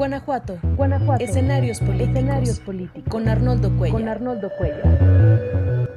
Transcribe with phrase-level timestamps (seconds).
[0.00, 0.58] Guanajuato.
[0.62, 1.22] Guanajuato.
[1.22, 3.04] Escenarios políticos.
[3.10, 4.00] Con Arnoldo Cuellar.
[4.00, 5.88] Con Arnoldo Cuellar.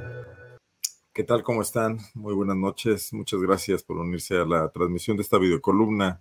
[1.14, 1.42] ¿Qué tal?
[1.42, 2.00] ¿Cómo están?
[2.14, 3.14] Muy buenas noches.
[3.14, 6.20] Muchas gracias por unirse a la transmisión de esta videocolumna.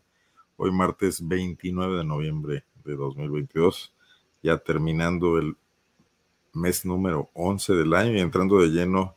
[0.56, 3.92] Hoy martes 29 de noviembre de 2022.
[4.44, 5.56] Ya terminando el
[6.53, 9.17] mes número 11 del año y entrando de lleno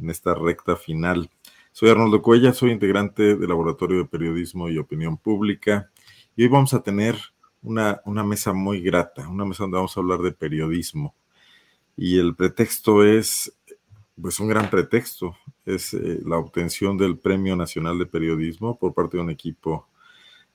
[0.00, 1.30] en esta recta final.
[1.70, 5.92] Soy Arnoldo Cuella, soy integrante del Laboratorio de Periodismo y Opinión Pública
[6.34, 7.33] y hoy vamos a tener
[7.64, 11.14] una, una mesa muy grata, una mesa donde vamos a hablar de periodismo.
[11.96, 13.52] Y el pretexto es,
[14.20, 19.16] pues un gran pretexto, es eh, la obtención del Premio Nacional de Periodismo por parte
[19.16, 19.88] de un equipo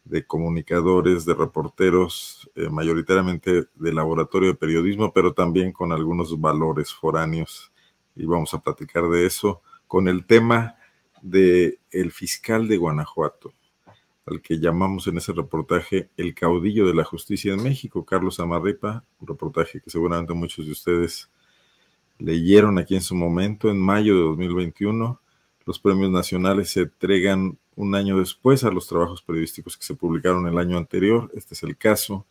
[0.05, 6.93] de comunicadores, de reporteros, eh, mayoritariamente de laboratorio de periodismo, pero también con algunos valores
[6.93, 7.71] foráneos.
[8.15, 10.75] Y vamos a platicar de eso con el tema
[11.21, 13.53] de el fiscal de Guanajuato,
[14.29, 19.03] al que llamamos en ese reportaje el caudillo de la justicia en México, Carlos Amarripa,
[19.19, 21.29] un reportaje que seguramente muchos de ustedes
[22.19, 25.19] leyeron aquí en su momento, en mayo de 2021.
[25.65, 30.47] Los premios nacionales se entregan un año después a los trabajos periodísticos que se publicaron
[30.47, 31.31] el año anterior.
[31.33, 32.25] Este es el caso,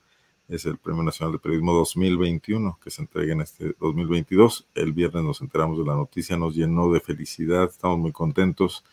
[0.48, 4.68] es el Premio Nacional de Periodismo 2021 que se entrega en este 2022.
[4.74, 8.84] El viernes nos enteramos de la noticia, nos llenó de felicidad, estamos muy contentos.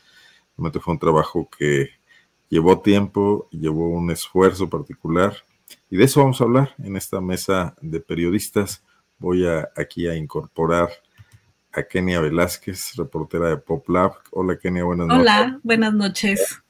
[0.58, 1.90] Realmente fue un trabajo que
[2.50, 5.36] llevó tiempo, llevó un esfuerzo particular
[5.90, 8.84] y de eso vamos a hablar en esta mesa de periodistas.
[9.18, 10.90] Voy a, aquí a incorporar
[11.72, 14.14] a Kenia Velázquez, reportera de Pop Lab.
[14.32, 15.22] Hola Kenia, buenas noches.
[15.22, 16.62] Hola, buenas noches.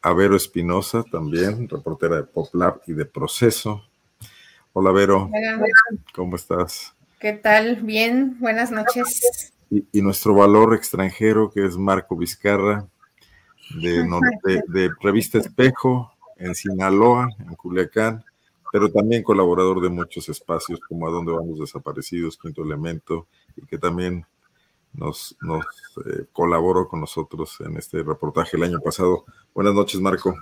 [0.00, 3.84] A Vero Espinosa también, reportera de Pop Lab y de Proceso.
[4.72, 5.30] Hola Vero,
[6.14, 6.94] ¿cómo estás?
[7.20, 7.82] ¿Qué tal?
[7.82, 9.52] Bien, buenas noches.
[9.70, 12.88] Y, nuestro valor extranjero que es Marco Vizcarra,
[13.70, 18.24] de, de Revista Espejo, en Sinaloa, en Culiacán,
[18.72, 23.78] pero también colaborador de muchos espacios como A Dónde Vamos Desaparecidos, Quinto Elemento, y que
[23.78, 24.26] también
[24.92, 25.64] nos, nos
[26.06, 29.24] eh, colaboró con nosotros en este reportaje el año pasado.
[29.54, 30.34] Buenas noches, Marco.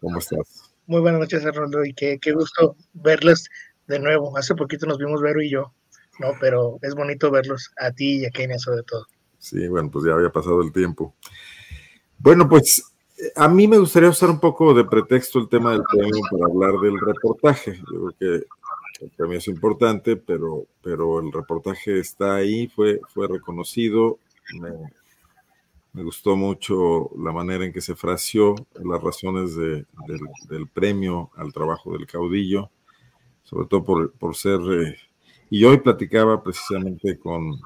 [0.00, 0.74] ¿Cómo estás?
[0.86, 3.48] Muy buenas noches, Arnoldo, y qué, gusto verles
[3.86, 4.36] de nuevo.
[4.36, 5.72] Hace poquito nos vimos Vero y yo,
[6.18, 6.32] ¿no?
[6.40, 9.06] Pero es bonito verlos a ti y a Kenia sobre todo.
[9.42, 11.16] Sí, bueno, pues ya había pasado el tiempo.
[12.16, 12.94] Bueno, pues
[13.34, 16.80] a mí me gustaría usar un poco de pretexto el tema del premio para hablar
[16.80, 17.74] del reportaje.
[17.78, 23.26] Yo creo que el premio es importante, pero, pero el reportaje está ahí, fue, fue
[23.26, 24.20] reconocido.
[24.60, 31.94] Me, gustó mucho la manera en que se fració las razones del, premio al trabajo
[31.94, 32.70] del caudillo,
[33.42, 34.60] sobre todo por, ser...
[34.60, 34.96] Eh,
[35.50, 37.60] y hoy platicaba precisamente con,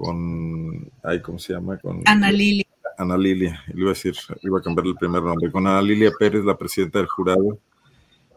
[0.00, 1.78] con, ay, ¿cómo se llama?
[1.78, 2.66] Con Ana Lili.
[2.96, 6.10] Ana Lilia, le iba a decir, iba a cambiar el primer nombre, con Ana Lilia
[6.18, 7.58] Pérez, la presidenta del jurado,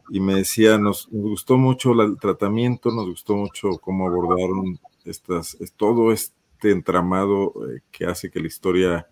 [0.09, 6.11] y me decía, nos, gustó mucho el tratamiento, nos gustó mucho cómo abordaron estas, todo
[6.11, 9.07] este entramado eh, que hace que la historia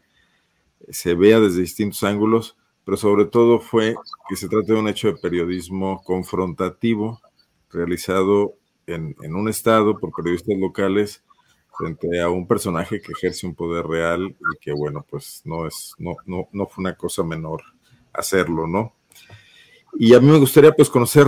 [0.90, 3.96] se vea desde distintos ángulos, pero sobre todo fue
[4.28, 7.22] que se trata de un hecho de periodismo confrontativo
[7.70, 8.56] realizado
[8.88, 11.24] en, en un estado por periodistas locales
[11.78, 15.94] frente a un personaje que ejerce un poder real y que bueno, pues no es,
[15.98, 17.62] no, no, no fue una cosa menor
[18.14, 18.94] hacerlo, ¿no?
[19.94, 21.28] Y a mí me gustaría pues conocer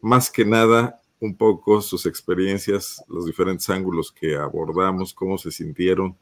[0.00, 6.16] más que nada un poco sus experiencias, los diferentes ángulos que abordamos, cómo se sintieron.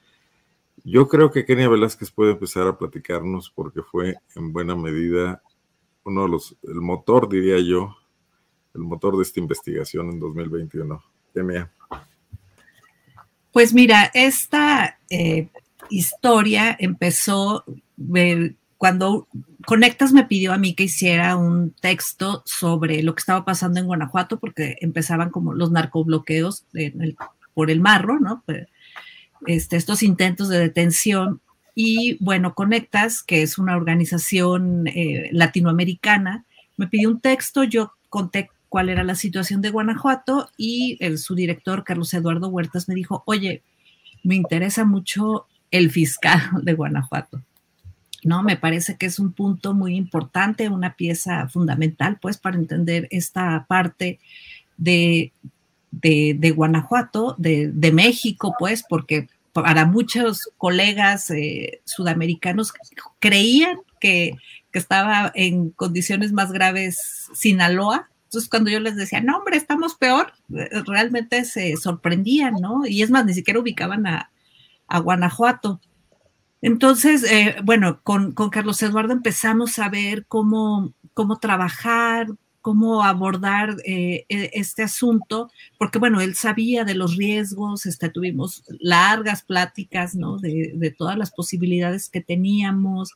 [0.85, 5.43] Yo creo que Kenia Velázquez puede empezar a platicarnos porque fue en buena medida
[6.05, 7.95] uno de los, el motor, diría yo,
[8.75, 11.03] el motor de esta investigación en 2021.
[11.35, 11.73] Kenia.
[13.53, 15.49] Pues mira, esta eh,
[15.91, 17.65] historia empezó
[18.79, 19.29] cuando
[19.67, 23.87] Conectas me pidió a mí que hiciera un texto sobre lo que estaba pasando en
[23.87, 26.65] Guanajuato, porque empezaban como los narcobloqueos
[27.55, 28.43] por el marro, ¿no?
[28.47, 28.67] Pues,
[29.47, 31.41] este, estos intentos de detención.
[31.75, 36.45] Y bueno, Conectas, que es una organización eh, latinoamericana,
[36.77, 41.35] me pidió un texto, yo conté cuál era la situación de Guanajuato y el, su
[41.35, 43.63] director, Carlos Eduardo Huertas, me dijo, oye,
[44.25, 47.43] me interesa mucho el fiscal de Guanajuato.
[48.25, 48.43] ¿no?
[48.43, 53.67] Me parece que es un punto muy importante, una pieza fundamental, pues, para entender esta
[53.69, 54.19] parte
[54.79, 55.35] de,
[55.91, 62.73] de, Guanajuato, de, de, México, pues, porque para muchos colegas eh, sudamericanos
[63.19, 64.39] creían que,
[64.73, 69.95] que, estaba en condiciones más graves Sinaloa, entonces, cuando yo les decía, no, hombre, estamos
[69.95, 72.87] peor, eh, realmente se sorprendían, ¿no?
[72.87, 74.31] Y es más, ni siquiera ubicaban a,
[75.03, 75.81] Guanajuato.
[76.63, 82.29] Entonces, eh, bueno, con, Carlos Eduardo empezamos a ver cómo, cómo trabajar,
[82.63, 88.65] cómo abordar eh, e, este asunto, porque bueno, él sabía de los riesgos, este, tuvimos
[88.81, 90.39] largas pláticas, ¿no?
[90.39, 93.13] De, de, todas las posibilidades que teníamos,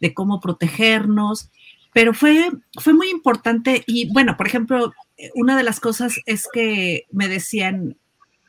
[0.00, 1.50] de cómo protegernos,
[1.96, 4.92] pero fue, fue muy importante y bueno, por ejemplo,
[5.34, 7.96] una de las cosas es que me decían,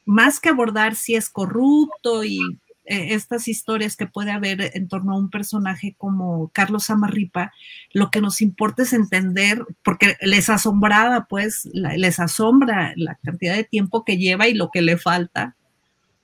[0.03, 2.41] más que abordar si es corrupto y
[2.83, 7.53] eh, estas historias que puede haber en torno a un personaje como Carlos Amarripa,
[7.94, 13.63] lo que nos importa es entender, porque les asombraba, pues, les asombra la cantidad de
[13.63, 15.55] tiempo que lleva y lo que le falta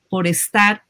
[0.09, 0.83] por estar.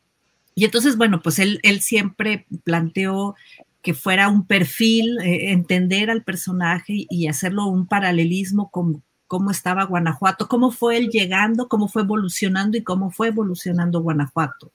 [0.55, 3.35] Y entonces, bueno, pues él, él siempre planteó
[3.83, 9.83] que fuera un perfil, eh, entender al personaje y hacerlo un paralelismo con cómo estaba
[9.83, 14.71] Guanajuato, cómo fue él llegando, cómo fue evolucionando y cómo fue evolucionando Guanajuato.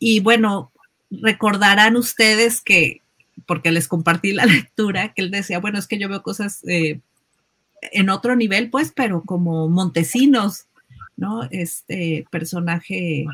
[0.00, 0.72] Y bueno,
[1.10, 3.02] recordarán ustedes que,
[3.46, 7.00] porque les compartí la lectura, que él decía, bueno, es que yo veo cosas eh,
[7.92, 10.66] en otro nivel, pues, pero como Montesinos,
[11.16, 11.44] ¿no?
[11.50, 13.26] Este personaje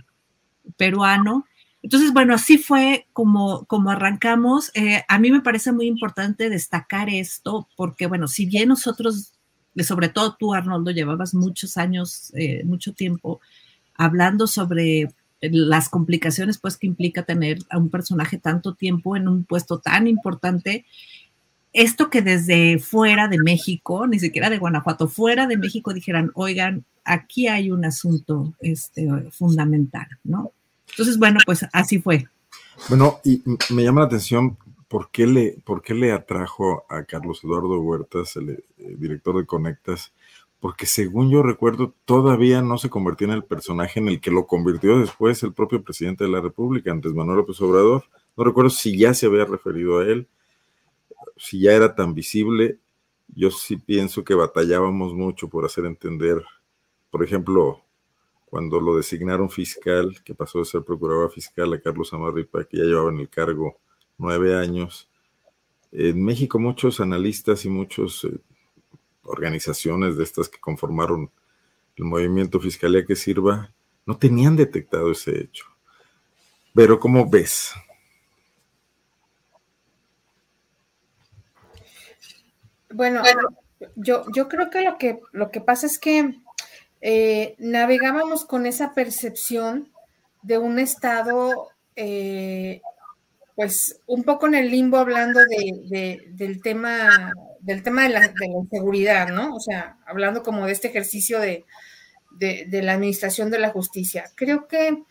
[0.76, 1.46] peruano.
[1.84, 4.70] Entonces, bueno, así fue como, como arrancamos.
[4.72, 9.34] Eh, a mí me parece muy importante destacar esto, porque, bueno, si bien nosotros,
[9.76, 13.42] sobre todo tú, Arnoldo, llevabas muchos años, eh, mucho tiempo
[13.96, 15.10] hablando sobre
[15.42, 20.06] las complicaciones pues que implica tener a un personaje tanto tiempo en un puesto tan
[20.06, 20.86] importante.
[21.74, 26.86] Esto que desde fuera de México, ni siquiera de Guanajuato, fuera de México dijeran, oigan,
[27.04, 30.52] aquí hay un asunto este, fundamental, ¿no?
[30.90, 32.26] Entonces, bueno, pues así fue.
[32.88, 34.56] Bueno, y me llama la atención
[34.88, 39.46] por qué le, por qué le atrajo a Carlos Eduardo Huertas, el, el director de
[39.46, 40.12] Conectas,
[40.60, 44.46] porque según yo recuerdo, todavía no se convirtió en el personaje en el que lo
[44.46, 48.04] convirtió después el propio presidente de la República, antes Manuel López Obrador.
[48.36, 50.26] No recuerdo si ya se había referido a él,
[51.36, 52.78] si ya era tan visible.
[53.28, 56.42] Yo sí pienso que batallábamos mucho por hacer entender,
[57.10, 57.83] por ejemplo,
[58.46, 62.84] cuando lo designaron fiscal, que pasó de ser procurador fiscal a Carlos Amarripa, que ya
[62.84, 63.78] llevaba en el cargo
[64.18, 65.08] nueve años.
[65.92, 68.38] En México muchos analistas y muchos eh,
[69.22, 71.30] organizaciones de estas que conformaron
[71.96, 73.72] el movimiento Fiscalía que Sirva,
[74.06, 75.66] no tenían detectado ese hecho.
[76.74, 77.72] Pero ¿cómo ves?
[82.92, 83.22] Bueno,
[83.96, 86.34] yo, yo creo que lo que, lo que pasa es que
[87.06, 89.92] eh, navegábamos con esa percepción
[90.40, 92.80] de un estado, eh,
[93.54, 97.30] pues un poco en el limbo hablando de, del tema
[97.60, 99.54] del tema de la, inseguridad, ¿no?
[99.54, 101.66] O sea, hablando como de este ejercicio de,
[102.40, 104.24] la administración de la justicia.
[104.34, 105.02] Creo que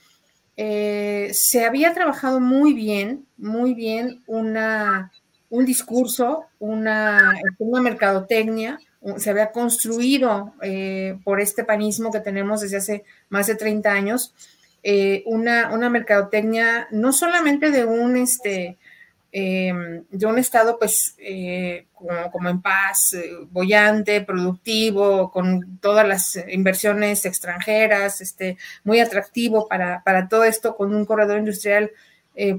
[0.58, 5.12] eh, se había trabajado muy bien, muy bien una,
[5.52, 8.80] un discurso, una, una mercadotecnia,
[9.18, 14.34] se había construido eh, por este panismo que tenemos desde hace más de 30 años,
[14.84, 18.78] eh, una, una mercadotecnia no solamente de un, este,
[19.36, 21.88] Em, de un estado pues eh,
[22.32, 23.18] como, en paz,
[23.50, 31.06] bollante, productivo, con todas las inversiones extranjeras, este, muy atractivo para, todo esto, con un
[31.06, 31.92] corredor industrial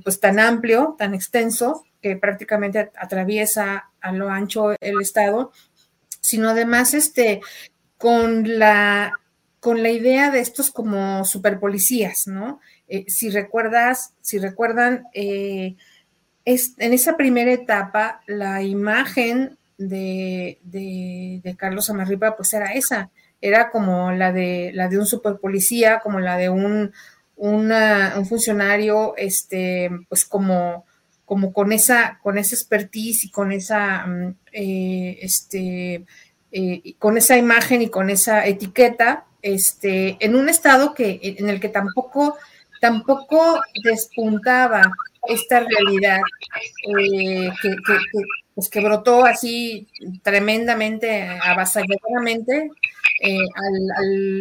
[0.03, 5.53] pues tan amplio, tan extenso, que prácticamente atraviesa a lo ancho el estado,
[6.25, 7.41] sino además este,
[7.99, 9.13] con la
[9.61, 12.61] con la idea de estos como superpolicías, ¿no?
[13.07, 15.79] si recuerdas, si recuerdan, en
[16.45, 23.11] esa primera etapa, la imagen de, Carlos Amarripa, pues era esa,
[23.41, 26.93] era como la de, la de un superpolicía, como la de un,
[27.37, 30.85] un funcionario, este, pues como,
[31.25, 36.05] como con esa, con esa expertise y con esa, mm, eh, este,
[36.57, 41.59] eh, con esa imagen y con esa etiqueta, este, en un estado que, en el
[41.59, 42.37] que tampoco,
[42.81, 44.83] tampoco despuntaba
[45.27, 46.21] esta realidad
[46.97, 47.75] eh, que,
[48.55, 49.89] pues, que, brotó así
[50.23, 52.71] tremendamente, avasalladoramente
[53.21, 53.49] eh,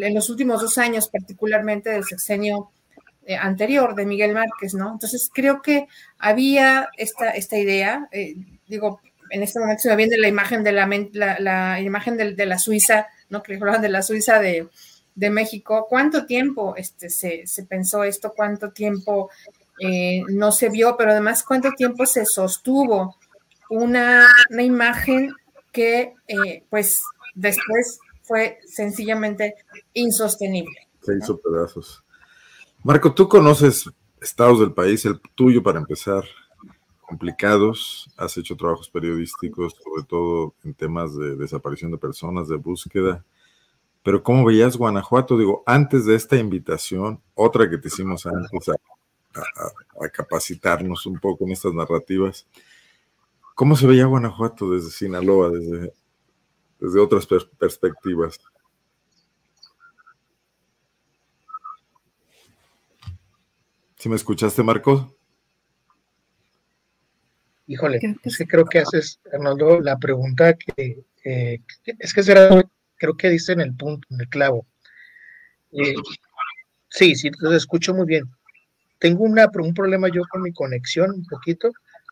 [0.03, 2.69] en los últimos dos años, particularmente del sexenio
[3.39, 4.91] anterior de Miguel Márquez, ¿no?
[4.91, 5.87] Entonces creo que
[6.19, 8.07] había esta, esta idea,
[8.67, 8.99] digo,
[9.33, 10.87] en este momento se me viene la imagen de la,
[11.39, 13.41] la, imagen de, la Suiza, ¿no?
[13.41, 14.67] Que hablaban de la Suiza de,
[15.15, 15.87] de México.
[15.89, 18.33] ¿Cuánto tiempo este, se, se, pensó esto?
[18.35, 19.29] ¿Cuánto tiempo
[19.79, 23.17] eh, no se vio, pero además cuánto tiempo se sostuvo
[23.69, 25.33] una, imagen
[25.71, 27.01] que eh, pues
[27.33, 29.55] después fue sencillamente
[29.93, 30.87] insostenible.
[31.01, 32.03] Se hizo pedazos.
[32.83, 33.89] Marco, tú conoces
[34.21, 36.23] estados del país, el tuyo para empezar.
[37.03, 43.23] Complicados, has hecho trabajos periodísticos, sobre todo en temas de desaparición de personas, de búsqueda.
[44.03, 45.37] Pero ¿cómo veías Guanajuato?
[45.37, 48.75] Digo, antes de esta invitación, otra que te hicimos antes a,
[50.11, 52.45] capacitarnos un poco en estas narrativas,
[53.55, 55.93] ¿cómo se veía Guanajuato desde Sinaloa, desde,
[56.79, 57.25] desde otras
[57.57, 58.39] perspectivas?
[63.97, 65.07] ¿Sí me escuchaste, Marcos?
[67.67, 72.63] Híjole, es que creo que haces, Arnoldo, la pregunta que, es que será,
[72.97, 74.65] creo que dice en el punto, en el clavo.
[75.71, 75.95] Eh,
[76.89, 78.29] sí, sí, te escucho muy bien.
[78.99, 81.71] Tengo una, un problema yo con mi conexión un poquito.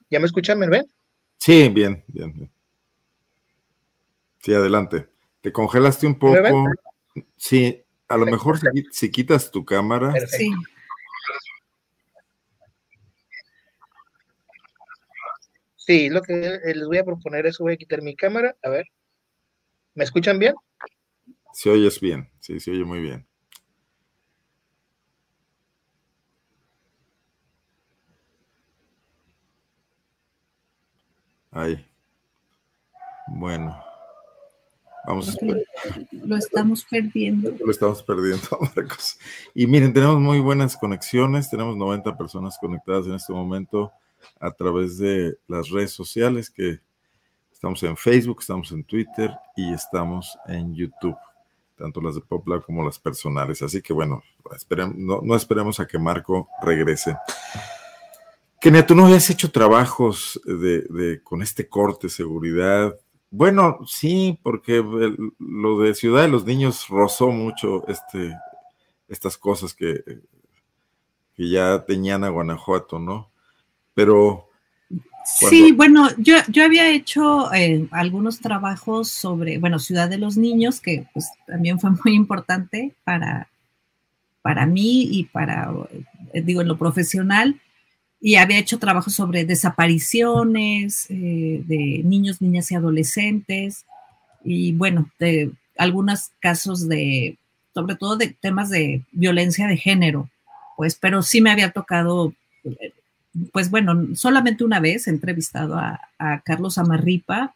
[0.09, 0.85] ¿Ya me escuchan, me ven?
[1.37, 2.51] Sí, bien, bien, bien.
[4.39, 5.07] Sí, adelante.
[5.41, 6.65] Te congelaste un poco.
[7.35, 8.59] Sí, a lo mejor
[8.91, 10.13] si, quitas tu cámara.
[10.27, 10.51] Sí.
[15.85, 18.55] Sí, lo que eh, les voy a proponer es voy a quitar mi cámara.
[18.61, 18.85] A ver.
[19.95, 20.53] ¿Me escuchan bien?
[21.53, 23.27] Se oyes bien, sí, se oye muy bien.
[31.49, 31.83] Ahí.
[33.27, 33.83] Bueno.
[35.07, 35.45] Vamos a
[36.11, 37.51] Lo estamos perdiendo.
[37.65, 39.17] Lo estamos perdiendo, Marcos.
[39.55, 41.49] Y miren, tenemos muy buenas conexiones.
[41.49, 43.91] Tenemos 90 personas conectadas en este momento
[44.39, 46.79] a través de las redes sociales que
[47.61, 51.15] estamos en Facebook, estamos en Twitter y estamos en YouTube,
[51.77, 53.61] tanto las de Poplar como las personales.
[53.61, 54.23] Así que bueno,
[54.95, 57.15] no, esperemos a que Marco regrese.
[58.59, 62.95] Kenia, tú no habías hecho trabajos de, con este corte, seguridad.
[63.29, 64.83] Bueno, sí, porque
[65.37, 68.35] lo de Ciudad de los Niños rozó mucho este,
[69.07, 70.03] estas cosas que,
[71.35, 73.30] que ya tenían a Guanajuato, ¿no?
[73.93, 74.47] Pero...
[75.23, 80.81] Sí, bueno, yo, yo había hecho eh, algunos trabajos sobre, bueno, Ciudad de los Niños,
[80.81, 83.47] que pues también fue muy importante para,
[84.41, 85.71] para mí y para,
[86.33, 87.59] eh, digo, en lo profesional,
[88.19, 93.85] y había hecho trabajos sobre desapariciones eh, de niños, niñas y adolescentes,
[94.43, 97.37] y bueno, de algunos casos de,
[97.73, 100.29] sobre todo de temas de violencia de género,
[100.77, 102.33] pues, pero sí me había tocado
[103.51, 105.99] pues bueno, solamente una vez he entrevistado a,
[106.43, 107.55] Carlos Amarripa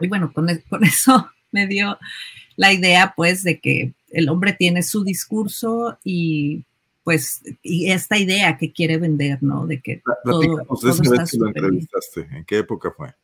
[0.00, 1.98] y bueno, con, e, con, eso me dio
[2.56, 6.64] la idea pues de que el hombre tiene su discurso y
[7.04, 9.66] pues y esta idea que quiere vender, ¿no?
[9.66, 13.14] De que todo, lo entrevistaste, ¿en qué época fue?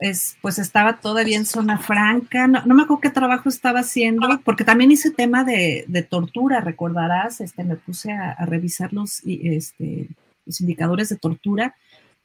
[0.00, 4.64] Es, pues estaba todavía en zona franca, no, me acuerdo qué trabajo estaba haciendo, porque
[4.64, 10.08] también hice tema de, tortura, recordarás, este, me puse a, a revisar los, este,
[10.48, 11.76] los indicadores de tortura,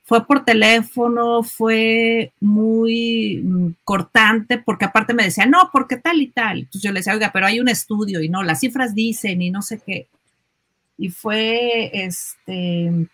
[0.03, 6.27] fue por teléfono, fue muy mm, cortante, porque aparte me decía, no, porque tal y
[6.27, 6.59] tal.
[6.59, 9.49] Entonces yo le decía, oiga, pero hay un estudio y no, las cifras dicen y
[9.51, 10.07] no sé qué.
[10.97, 13.07] Y fue este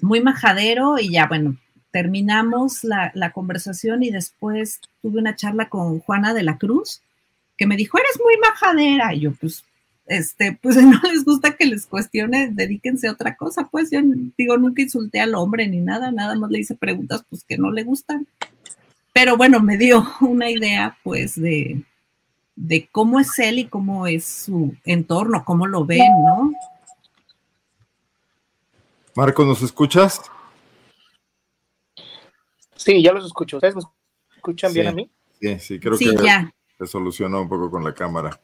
[0.00, 1.56] muy majadero y ya, bueno,
[1.90, 7.02] terminamos la, la conversación y después tuve una charla con Juana de la Cruz,
[7.56, 9.14] que me dijo, eres muy majadera.
[9.14, 9.64] Y yo, pues,
[10.08, 14.00] este, pues no les gusta que les cuestione, dedíquense a otra cosa, pues yo
[14.36, 17.70] digo, nunca insulté al hombre ni nada, nada más le hice preguntas pues que no
[17.70, 18.26] le gustan.
[19.12, 21.82] Pero bueno, me dio una idea pues de,
[22.56, 26.52] de cómo es él y cómo es su entorno, cómo lo ven, ¿no?
[29.14, 30.22] Marco, ¿nos escuchas?
[32.76, 33.56] Sí, ya los escucho.
[33.56, 33.82] ¿Ustedes me
[34.36, 35.10] escuchan bien a mí?
[35.40, 36.52] Sí, sí, creo que ya.
[36.78, 38.40] se solucionó un poco con la cámara.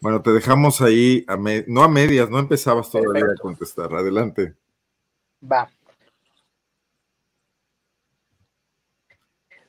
[0.00, 3.92] Bueno, te dejamos ahí, a no a medias, no empezabas todavía a contestar.
[3.94, 4.54] Adelante.
[5.42, 5.70] Va.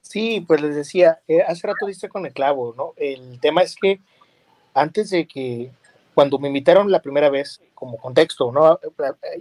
[0.01, 2.93] Sí, pues les decía, eh, hace rato diste con el clavo, ¿no?
[2.97, 4.00] El tema es que
[4.73, 5.71] antes de que,
[6.13, 8.79] cuando me invitaron la primera vez, como contexto, ¿no?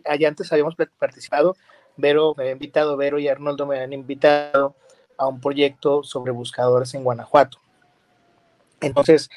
[0.05, 1.57] Allá antes habíamos participado,
[1.97, 4.75] Vero me había invitado, Vero y Arnoldo me habían invitado
[5.19, 7.59] a un proyecto sobre buscadores en Guanajuato.
[8.81, 9.29] Entonces,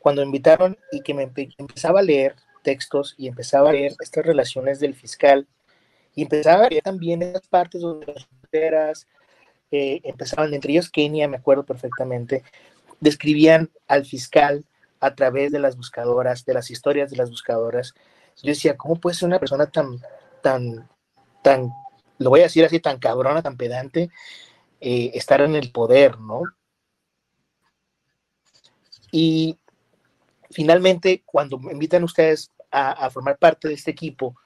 [0.00, 4.24] cuando me invitaron y que me empezaba a leer textos y empezaba a leer estas
[4.24, 5.46] relaciones del fiscal
[6.14, 9.06] y empezaba a leer también esas partes donde las fronteras
[9.70, 12.42] eh, empezaban, entre ellos Kenia, me acuerdo perfectamente,
[12.98, 14.64] describían al fiscal
[15.00, 17.94] a través de las buscadoras, de las historias de las buscadoras.
[18.42, 20.00] Yo decía, ¿cómo puede ser una persona tan,
[20.42, 20.88] tan,
[21.42, 21.70] tan,
[22.18, 24.10] lo voy a decir así, tan cabrona, tan pedante,
[24.80, 26.42] eh, estar en el poder, ¿no?
[29.12, 29.58] Y
[30.50, 34.36] finalmente, cuando me invitan ustedes a, formar parte de este equipo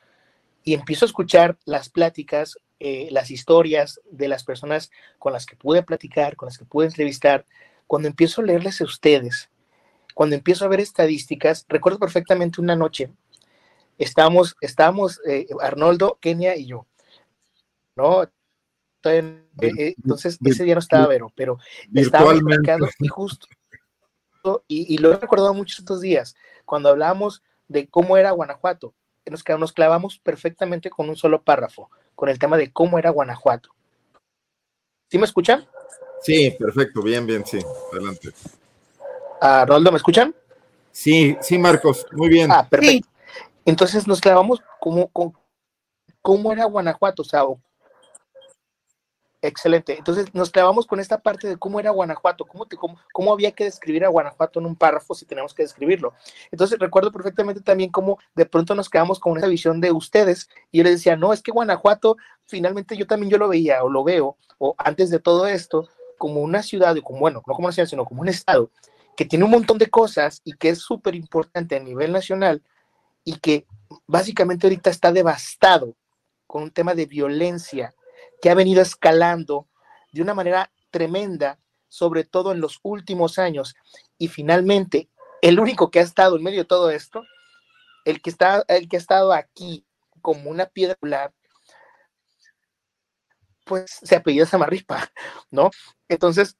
[0.62, 5.56] y empiezo a escuchar las pláticas, eh, las historias de las personas con las que
[5.56, 7.44] pude platicar, con las que pude entrevistar,
[7.86, 9.50] cuando empiezo a leerles a ustedes,
[10.14, 13.10] cuando empiezo a ver estadísticas, recuerdo perfectamente una noche,
[13.98, 16.86] estábamos, estábamos eh, Arnoldo, Kenia y yo,
[17.96, 18.28] ¿no?
[19.02, 21.58] Entonces, ese día no estaba Vero, pero
[21.92, 23.46] estábamos platicando y justo,
[24.68, 26.34] y, lo he recordado muchos estos días,
[26.64, 28.94] cuando hablábamos de cómo era Guanajuato,
[29.26, 33.70] nos, nos clavamos perfectamente con un solo párrafo, con el tema de cómo era Guanajuato.
[35.10, 35.66] ¿Sí me escuchan?
[36.22, 37.58] Sí, perfecto, bien, bien, sí,
[37.92, 38.30] adelante.
[39.40, 40.34] Arnoldo, ¿me escuchan?
[40.90, 42.50] Sí, sí, Marcos, muy bien.
[42.50, 43.08] Ah, perfecto.
[43.64, 45.32] Entonces nos clavamos como, con,
[46.22, 47.42] cómo era Guanajuato, o sea,
[49.46, 49.98] Excelente.
[49.98, 53.64] Entonces nos clavamos con esta parte de cómo era Guanajuato, cómo, cómo, cómo, había que
[53.64, 56.14] describir a Guanajuato en un párrafo si tenemos que describirlo.
[56.50, 60.78] Entonces recuerdo perfectamente también cómo de pronto nos quedamos con esa visión de ustedes y
[60.78, 64.02] yo les decía, no, es que Guanajuato, finalmente yo también yo lo veía o lo
[64.02, 67.88] veo, o antes de todo esto, como una ciudad, como, bueno, no como una ciudad,
[67.88, 68.70] sino como un estado
[69.14, 72.62] que tiene un montón de cosas y que es súper importante a nivel nacional
[73.24, 73.66] y que
[74.06, 75.94] básicamente ahorita está devastado
[76.46, 77.94] con un tema de violencia
[78.44, 79.70] que ha venido escalando
[80.12, 81.58] de una manera tremenda,
[81.88, 83.74] sobre todo en los últimos años.
[84.18, 85.08] Y finalmente,
[85.40, 87.22] el único que ha estado en medio de todo esto,
[88.04, 89.86] el que, está, el que ha estado aquí
[90.20, 91.32] como una piedra
[93.64, 95.10] pues se apellida Samarripa,
[95.50, 95.70] ¿no?
[96.10, 96.58] Entonces,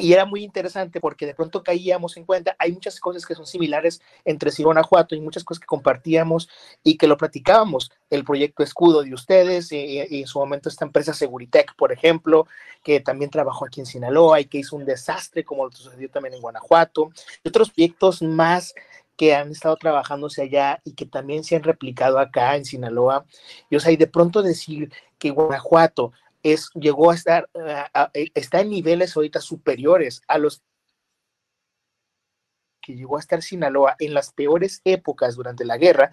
[0.00, 3.46] y era muy interesante porque de pronto caíamos en cuenta, hay muchas cosas que son
[3.46, 6.48] similares entre sí y Guanajuato y muchas cosas que compartíamos
[6.82, 7.90] y que lo platicábamos.
[8.08, 12.46] El proyecto Escudo de ustedes y, en su momento esta empresa Seguritech, por ejemplo,
[12.82, 16.34] que también trabajó aquí en Sinaloa y que hizo un desastre como lo sucedió también
[16.34, 17.10] en Guanajuato.
[17.44, 18.74] Y otros proyectos más
[19.16, 23.26] que han estado trabajándose allá y que también se han replicado acá en Sinaloa.
[23.68, 27.48] Y o sea, y de pronto decir que Guanajuato es, llegó a estar,
[28.14, 30.62] eh, está en niveles ahorita superiores a los
[32.80, 36.12] que llegó a estar Sinaloa en las peores épocas durante la guerra,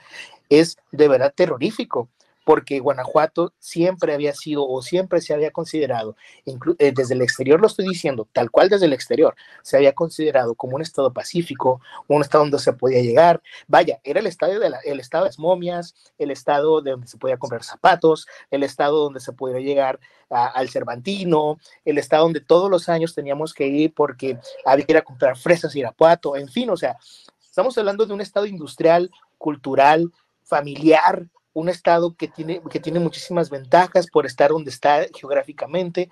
[0.50, 2.10] es de verdad terrorífico
[2.48, 7.68] porque Guanajuato siempre había sido o siempre se había considerado, eh, desde el exterior lo
[7.68, 12.22] estoy diciendo, tal cual desde el exterior, se había considerado como un estado pacífico, un
[12.22, 13.42] estado donde se podía llegar.
[13.68, 17.18] Vaya, era el, estado de el estado de las momias, el estado de donde se
[17.18, 22.72] podía comprar zapatos, el estado donde se podía llegar al Cervantino, el estado donde todos
[22.72, 26.48] los años teníamos que ir porque había que ir a comprar fresas y irapuato, en
[26.48, 26.96] fin, o sea,
[27.42, 30.14] estamos hablando de un estado industrial, cultural,
[30.46, 36.12] familiar, un estado que tiene, que tiene muchísimas ventajas por estar donde está geográficamente,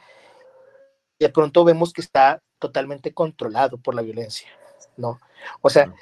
[1.19, 4.49] y de pronto vemos que está totalmente controlado por la violencia,
[4.97, 5.19] ¿no?
[5.62, 5.93] O sea,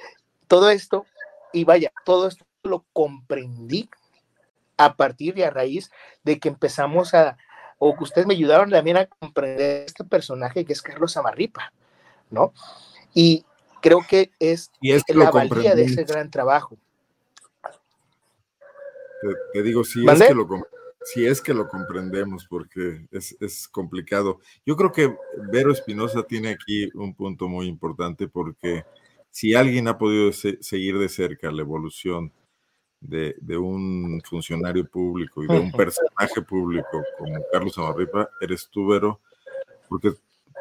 [0.48, 1.06] todo esto,
[1.52, 3.90] y vaya, todo esto lo comprendí
[4.78, 5.92] a partir y a raíz
[6.24, 7.38] de que empezamos a,
[7.80, 11.74] o que ustedes me ayudaron también a comprender este personaje que es Carlos Amarripa,
[12.30, 12.54] ¿no?
[13.14, 13.46] Y
[13.82, 16.78] creo que es, es la valía de ese gran trabajo.
[19.54, 20.48] Te, digo, si es, que lo,
[21.04, 24.40] si es que lo comprendemos, porque es, complicado.
[24.66, 25.16] Yo creo que
[25.52, 28.86] Vero Espinosa tiene aquí un punto muy importante, porque
[29.30, 32.32] si alguien ha podido seguir de cerca la evolución
[33.00, 39.20] de, un funcionario público y de un personaje público como Carlos Amarripa, eres tú, Vero,
[39.90, 40.14] porque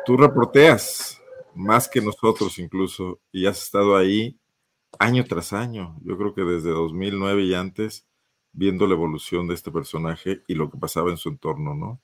[0.05, 1.21] tú reporteas
[1.55, 4.37] más que nosotros incluso y has estado ahí
[4.99, 5.97] año tras año.
[6.05, 8.07] Yo creo que desde 2009 y antes
[8.53, 12.01] viendo la evolución de este personaje y lo que pasaba en su entorno, ¿no?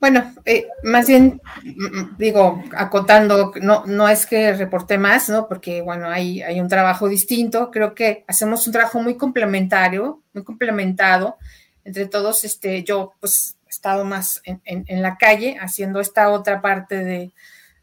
[0.00, 5.46] Bueno, eh, más bien, mm, mm, digo, acotando, no, no es que reporte más, ¿no?
[5.46, 7.70] Porque, bueno, hay, hay un trabajo distinto.
[7.70, 11.36] Creo que hacemos un trabajo muy complementario, muy complementado.
[11.84, 16.60] Entre todos, este, yo, pues, he estado más en, en la calle haciendo esta otra
[16.60, 17.32] parte de,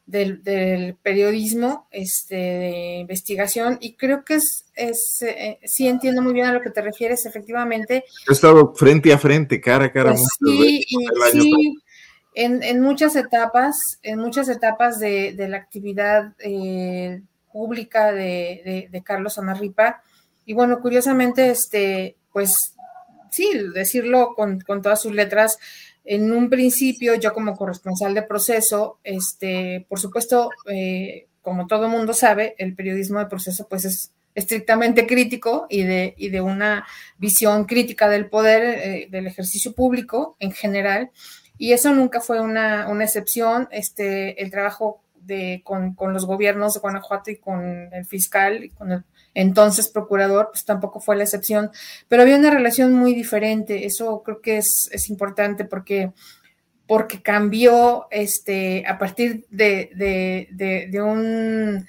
[0.10, 6.48] del, periodismo este, de investigación y creo que es, es eh, sí entiendo muy bien
[6.48, 8.06] a lo que te refieres, efectivamente.
[8.28, 10.12] He estado frente a frente, cara a cara.
[10.12, 10.86] Pues sí,
[11.32, 11.78] sí
[12.36, 19.04] en, en, muchas etapas, en muchas etapas de, de la actividad eh, pública de, de,
[19.04, 20.02] Carlos Amarripa.
[20.46, 22.76] Y bueno, curiosamente, este, pues
[23.30, 25.60] sí, decirlo con, con todas sus letras,
[26.10, 32.14] en un principio, yo como corresponsal de proceso, este, por supuesto, eh, como todo mundo
[32.14, 36.88] sabe, el periodismo de proceso pues es estrictamente crítico y de, y de una
[37.20, 41.12] visión crítica del poder, eh, del ejercicio público en general.
[41.60, 43.68] Y eso nunca fue una, una excepción.
[43.70, 48.70] Este, el trabajo de, con, con, los gobiernos de Guanajuato y con el fiscal y
[48.70, 49.04] con el
[49.40, 51.72] entonces procurador, pues tampoco fue la excepción,
[52.10, 53.86] pero había una relación muy diferente.
[53.86, 56.12] Eso creo que es, es importante porque
[56.86, 61.86] porque cambió este, a partir de, de, de, un,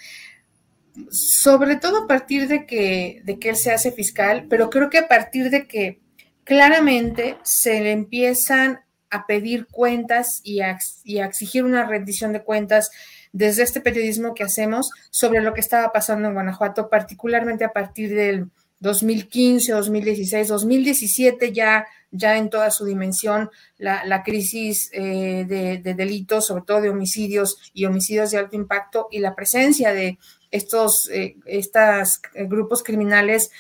[1.11, 4.99] sobre todo a partir de que, de que él se hace fiscal, pero creo que
[4.99, 6.01] a partir de que
[6.45, 10.61] claramente se le empiezan a pedir cuentas y
[11.03, 12.91] y a exigir una rendición de cuentas
[13.33, 18.15] desde este periodismo que hacemos sobre lo que estaba pasando en Guanajuato, particularmente a partir
[18.15, 26.47] del 2015, 2016, 2017 ya, ya en toda su dimensión la, crisis eh, de, delitos,
[26.47, 30.19] sobre todo de homicidios y homicidios de alto impacto y la presencia de
[30.51, 33.51] estos eh, eh, grupos criminales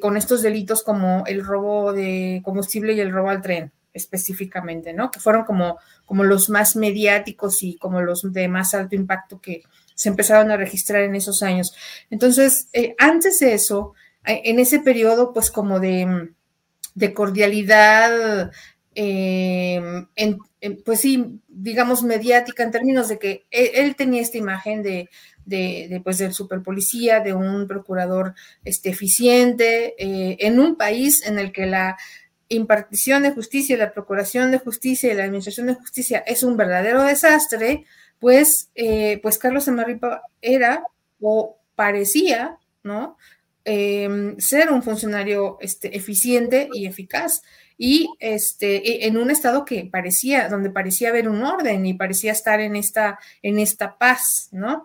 [0.00, 5.10] con estos delitos como el robo de combustible y el robo al tren específicamente, ¿no?
[5.10, 9.62] Que fueron como, como los más mediáticos y como los de más alto impacto que
[9.94, 11.74] se empezaron a registrar en esos años.
[12.10, 16.32] Entonces, antes de eso, en ese periodo, pues como de,
[17.14, 18.50] cordialidad,
[18.94, 20.06] em,
[20.84, 25.08] pues sí, digamos, mediática, en términos de que él, tenía esta imagen de,
[25.44, 31.52] de, pues del superpolicía, de un procurador este, eficiente, eh, en un país en el
[31.52, 31.96] que la
[32.50, 37.02] impartición de justicia, la procuración de justicia y la administración de justicia es un verdadero
[37.02, 37.86] desastre,
[38.18, 40.84] pues, eh, pues Carlos Emarripa era
[41.20, 43.16] o parecía, ¿no?
[43.64, 47.42] Em, ser un funcionario este, eficiente y eficaz
[47.78, 52.32] y este, e, en un estado que parecía, donde parecía haber un orden y parecía
[52.32, 54.84] estar en esta, en esta paz, ¿no?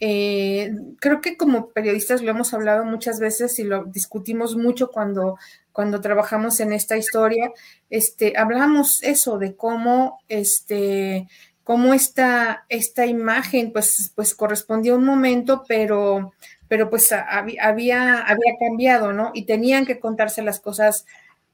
[0.00, 5.38] Eh, creo que como periodistas lo hemos hablado muchas veces y lo discutimos mucho cuando,
[5.74, 7.52] cuando trabajamos en esta historia,
[7.90, 11.28] este, hablamos eso de cómo, este,
[11.64, 16.32] cómo esta, esta imagen pues, pues correspondía a un momento, pero
[16.68, 19.30] pero pues había, había cambiado, ¿no?
[19.34, 21.06] Y tenían que contarse las cosas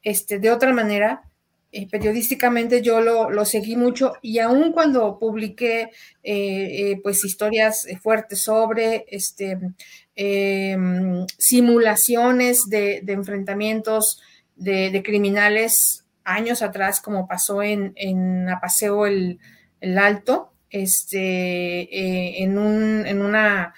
[0.03, 1.23] este, de otra manera.
[1.73, 5.91] Eh, periodísticamente yo lo, seguí mucho y aún cuando publiqué eh,
[6.25, 9.57] eh, pues historias fuertes sobre este,
[10.17, 14.21] em, simulaciones de, enfrentamientos
[14.57, 19.39] de, criminales años atrás, como pasó en, en Apaseo el,
[19.81, 23.75] el Alto, este, en, un, en una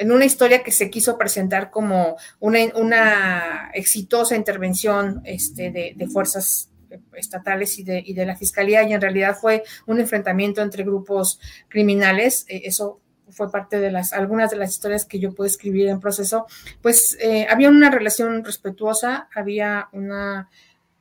[0.00, 6.70] en una historia que se quiso presentar como una, exitosa intervención este, de, fuerzas
[7.14, 12.46] estatales y de, de, la fiscalía y en realidad fue un enfrentamiento entre grupos criminales.
[12.48, 16.00] Eh, eso fue parte de las algunas de las historias que yo pude escribir en
[16.00, 16.46] proceso.
[16.80, 20.48] Pues eh, había una relación respetuosa, había una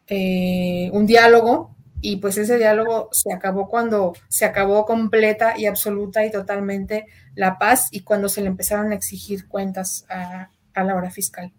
[0.08, 6.26] eh, un diálogo y pues ese diálogo se acabó cuando se acabó completa y absoluta
[6.26, 11.12] y totalmente la paz y cuando se le empezaron a exigir cuentas a, la hora
[11.12, 11.54] fiscal.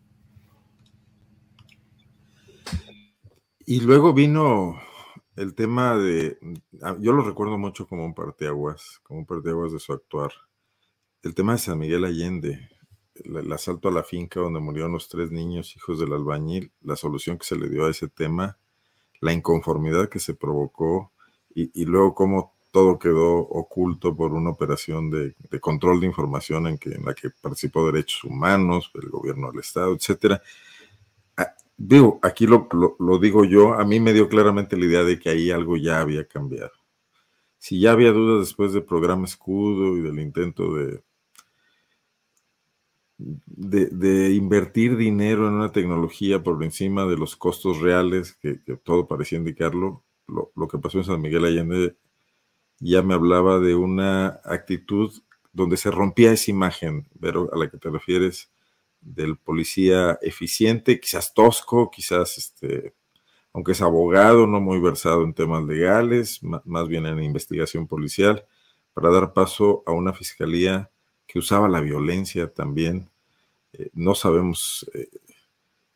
[3.66, 4.80] Y luego vino
[5.36, 6.38] el tema de,
[6.82, 10.32] ah, yo lo recuerdo mucho como un parteaguas, como un parteaguas de su actuar,
[11.22, 12.70] el tema de San Miguel Allende,
[13.14, 17.36] el, asalto a la finca donde murieron los tres niños, hijos del albañil, la solución
[17.36, 18.58] que se le dio a ese tema,
[19.20, 21.12] la inconformidad que se provocó
[21.54, 26.90] y, luego cómo todo quedó oculto por una operación de, control de información en, que,
[26.90, 30.40] la que participó derechos humanos, el gobierno del Estado, etcétera.
[31.36, 35.18] Ah, digo, aquí lo, lo, digo yo, a mí me dio claramente la idea de
[35.18, 36.72] que ahí algo ya había cambiado.
[37.58, 41.02] Si ya había dudas después del programa Escudo y del intento de,
[43.46, 49.38] de, invertir dinero en una tecnología por encima de los costos reales, que, todo parecía
[49.38, 51.96] indicarlo, lo, lo, que pasó en San Miguel Allende
[52.80, 55.12] ya me hablaba de una actitud
[55.52, 58.50] donde se rompía esa imagen, pero a la que te refieres,
[59.02, 62.94] del policía eficiente, quizás tosco, quizás, este,
[63.52, 68.44] aunque es abogado, no muy versado en temas legales, más bien en investigación policial,
[68.92, 70.90] para dar paso a una fiscalía
[71.26, 73.09] que usaba la violencia también
[73.72, 75.08] eh, no sabemos eh,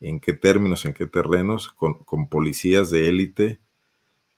[0.01, 3.61] en qué términos, en qué terrenos, con, policías de élite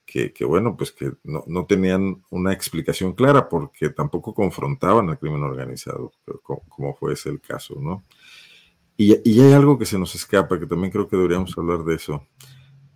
[0.04, 6.12] que, bueno, pues que no, tenían una explicación clara porque tampoco confrontaban al crimen organizado,
[6.42, 8.04] como, fue ese el caso, ¿no?
[8.96, 11.96] Y, y, hay algo que se nos escapa, que también creo que deberíamos hablar de
[11.96, 12.26] eso.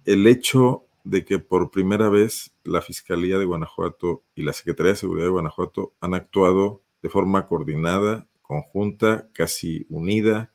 [0.04, 4.98] El hecho de que por primera vez la Fiscalía de Guanajuato y la Secretaría de
[4.98, 10.52] Seguridad de Guanajuato han actuado de forma coordinada conjunta, casi unida.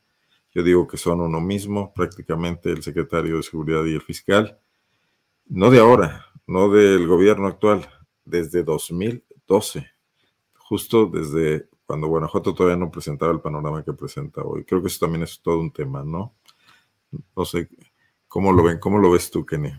[0.52, 4.58] Yo digo que son uno mismo, prácticamente el secretario de Seguridad y el fiscal.
[5.46, 7.88] No de ahora, no del gobierno actual,
[8.22, 9.90] desde 2012.
[10.58, 14.64] justo desde cuando Guanajuato todavía no presentaba el panorama que presenta hoy.
[14.64, 16.34] Creo que eso también es todo un tema, ¿no?
[17.34, 17.70] No sé
[18.28, 19.72] cómo lo ven, cómo lo ves tú, Kenny.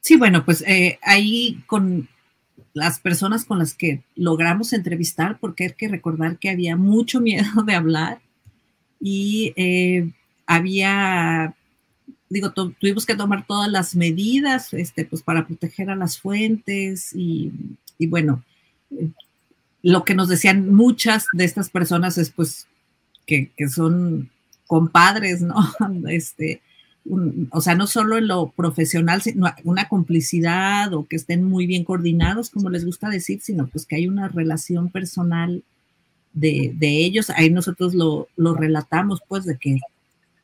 [0.00, 2.08] Sí, bueno, pues eh, ahí con
[2.74, 7.62] las personas con las que logramos entrevistar, porque hay que recordar que había mucho miedo
[7.66, 8.20] de hablar
[9.00, 10.10] y eh,
[10.46, 11.54] había,
[12.28, 17.52] digo, tuvimos que tomar todas las medidas este, pues, para proteger a las fuentes y,
[17.98, 18.42] y bueno,
[19.82, 22.68] lo que nos decían muchas de estas personas es pues
[23.26, 24.30] que, que son
[24.66, 25.56] compadres, ¿no?
[26.08, 26.62] Este,
[27.50, 31.84] o sea, no solo en lo profesional, sino una complicidad o que estén muy bien
[31.84, 35.64] coordinados, como les gusta decir, sino pues que hay una relación personal
[36.32, 37.30] de, ellos.
[37.30, 39.80] Ahí nosotros lo, relatamos, pues, de que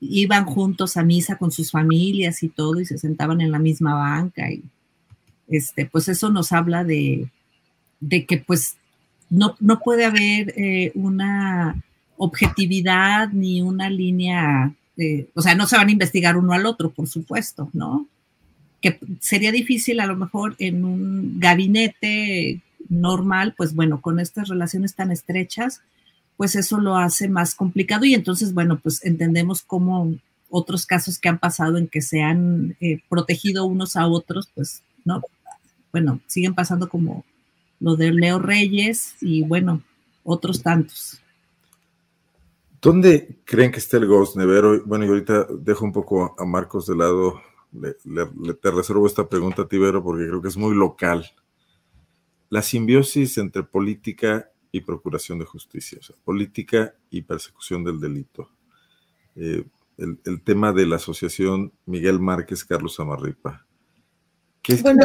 [0.01, 3.95] iban juntos a misa con sus familias y todo y se sentaban en la misma
[3.95, 4.63] banca y
[5.49, 7.31] este, pues eso nos habla de,
[7.99, 8.77] de que pues
[9.31, 11.83] no, no puede haber eh, una
[12.17, 14.73] objetividad ni una línea
[15.35, 18.07] o sea, no se van a investigar uno al otro, por supuesto, ¿no?
[18.81, 24.95] Que sería difícil a lo mejor en un gabinete normal, pues bueno, con estas relaciones
[24.95, 25.83] tan estrechas,
[26.37, 30.15] pues eso lo hace más complicado y entonces, bueno, pues entendemos cómo
[30.51, 34.83] otros casos que han pasado en que se han eh, protegido unos a otros, pues,
[35.05, 35.23] ¿no?
[35.93, 37.25] Bueno, siguen pasando como
[37.81, 39.83] lo de Leo Reyes y bueno,
[40.25, 41.21] otros tantos.
[42.81, 44.83] ¿Dónde creen que está el Ghost Nevero?
[44.85, 47.41] Bueno, y ahorita dejo un poco a Marcos de lado.
[47.73, 47.95] Le,
[48.55, 51.27] te reservo esta pregunta Tibero porque creo que es muy local.
[52.51, 58.51] La simbiosis entre política y procuración de justicia, o sea, política y persecución del delito.
[59.37, 59.65] Eh,
[59.99, 63.67] el, tema de la asociación Miguel Márquez Carlos Amarripa.
[64.83, 65.05] bueno,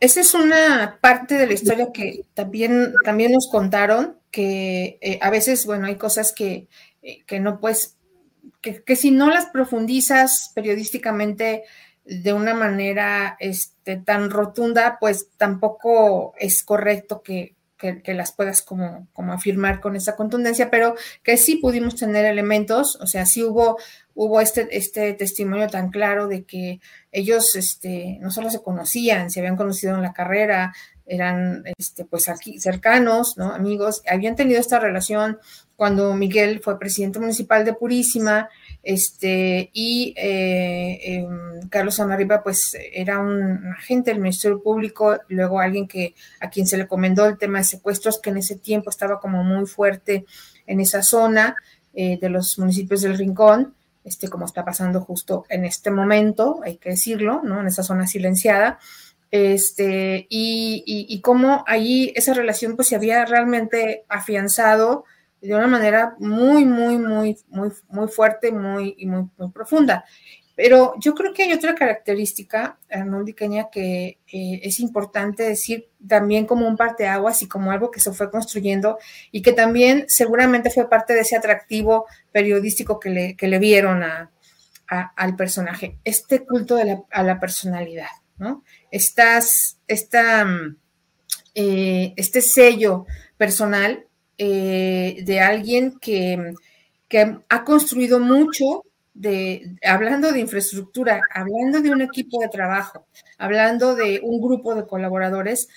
[0.00, 5.30] esa es una parte de la historia que también, también nos contaron, que eh, a
[5.30, 6.68] veces, bueno, hay cosas que
[7.02, 7.96] eh, que no puedes,
[8.60, 11.64] que, si no las profundizas periodísticamente
[12.04, 17.56] de una manera este, tan rotunda, pues tampoco es correcto que,
[18.06, 23.06] las puedas como, como, afirmar con esa contundencia, pero que sí pudimos tener elementos, o
[23.06, 23.78] sea, sí hubo,
[24.14, 29.40] hubo este, este testimonio tan claro de que ellos este, no solo se conocían, se
[29.40, 30.74] habían conocido en la carrera,
[31.10, 33.52] eran este, pues aquí cercanos, ¿no?
[33.52, 35.38] Amigos, habían tenido esta relación
[35.74, 38.48] cuando Miguel fue presidente municipal de Purísima,
[38.84, 45.88] este, y eh, em, Carlos Amarriba, pues era un agente del Ministerio Público, luego alguien
[45.88, 49.18] que a quien se le comendó el tema de secuestros, que en ese tiempo estaba
[49.18, 50.26] como muy fuerte
[50.66, 51.56] en esa zona
[51.92, 56.76] eh, de los municipios del Rincón, este, como está pasando justo en este momento, hay
[56.76, 57.60] que decirlo, ¿no?
[57.60, 58.78] En esa zona silenciada.
[59.30, 65.04] Este, y, y, y cómo ahí esa relación pues se había realmente afianzado
[65.40, 70.04] de una manera muy, muy, muy, muy, muy fuerte muy, y muy, muy profunda.
[70.56, 76.44] Pero yo creo que hay otra característica, Arnold Caña, que eh, es importante decir también
[76.44, 78.98] como un parteaguas y como algo que se fue construyendo
[79.32, 84.02] y que también seguramente fue parte de ese atractivo periodístico que le, que le vieron
[84.02, 84.30] a,
[84.86, 85.96] al personaje.
[86.04, 88.64] Este culto de la, a la personalidad, ¿no?
[88.90, 90.46] Estás, esta,
[91.54, 94.06] eh, este sello personal
[94.38, 96.54] eh, de alguien que,
[97.48, 98.84] ha construido mucho
[99.84, 105.68] hablando de infraestructura, hablando de un equipo de trabajo, hablando de un grupo de colaboradores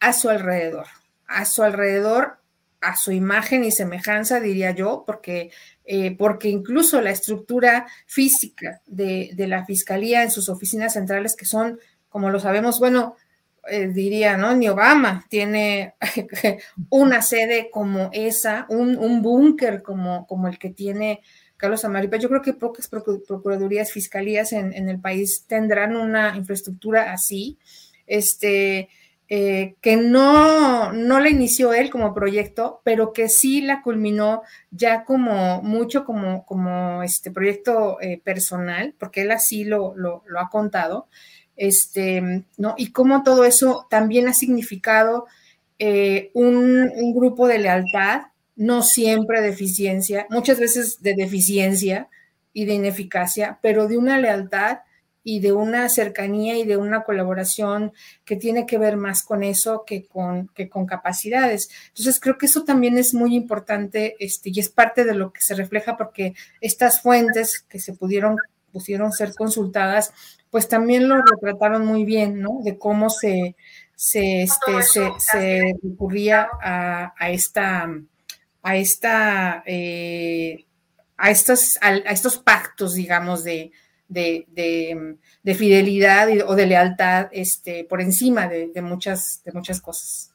[0.00, 0.86] a su alrededor,
[1.26, 2.38] a su alrededor,
[2.80, 5.50] a su imagen y semejanza, diría yo, porque,
[5.86, 11.44] eh, porque incluso la estructura física de, de, la fiscalía en sus oficinas centrales, que
[11.46, 13.16] son, como lo sabemos, bueno,
[13.68, 14.54] eh, diría, ¿no?
[14.54, 15.94] Ni Obama tiene
[16.90, 21.20] una sede como esa, un, búnker como, como el que tiene
[21.56, 22.16] Carlos Amaripa.
[22.16, 27.58] Yo creo que pocas procuradurías, fiscalías en, el país tendrán una infraestructura así,
[28.06, 28.88] este,
[29.28, 35.04] eh, que no, no la inició él como proyecto, pero que sí la culminó ya
[35.04, 41.08] como mucho como, como este proyecto eh, personal, porque él así lo, lo, ha contado
[41.56, 42.74] este, ¿no?
[42.76, 45.26] Y cómo todo eso también ha significado
[45.78, 52.08] eh, un, grupo de lealtad, no siempre de eficiencia, muchas veces de deficiencia
[52.52, 54.78] y de ineficacia, pero de una lealtad
[55.28, 57.92] y de una cercanía y de una colaboración
[58.24, 61.68] que tiene que ver más con eso que con, que con capacidades.
[61.88, 65.40] Entonces, creo que eso también es muy importante este, y es parte de lo que
[65.40, 68.36] se refleja porque estas fuentes que se pudieron,
[68.70, 70.12] pusieron ser consultadas
[70.48, 72.60] pues también lo retrataron muy bien, ¿no?
[72.62, 73.56] De cómo se,
[73.96, 74.80] se, este,
[75.18, 77.90] se, recurría a, esta,
[78.62, 80.64] a esta, eh,
[81.16, 83.72] a estos, a, estos pactos, digamos, de,
[84.08, 85.16] de,
[85.56, 90.32] fidelidad o de lealtad este, por encima de, muchas, de muchas cosas.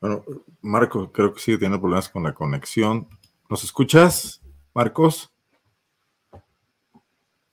[0.00, 0.24] Bueno,
[0.60, 3.08] Marcos, creo que sí tiene problemas con la conexión.
[3.48, 4.42] ¿Nos escuchas,
[4.74, 5.32] Marcos?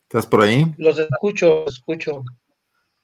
[0.04, 0.73] ¿Estás por ahí?
[0.78, 2.23] Los escucho, los escucho.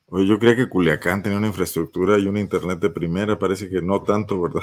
[0.08, 3.82] Oye, yo creía que Culiacán tenía una infraestructura y un internet de primera, parece que
[3.82, 4.62] no tanto, ¿verdad?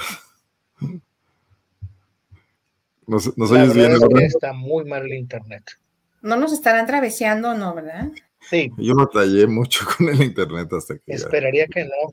[3.07, 3.93] ¿Nos, nos oyes bien?
[3.93, 5.63] Es que está muy mal el internet.
[6.27, 8.11] No nos estarán traveseando, ¿no, verdad?
[8.41, 8.71] Sí.
[8.79, 11.13] Yo batallé mucho con el internet hasta que.
[11.13, 12.13] Esperaría que no.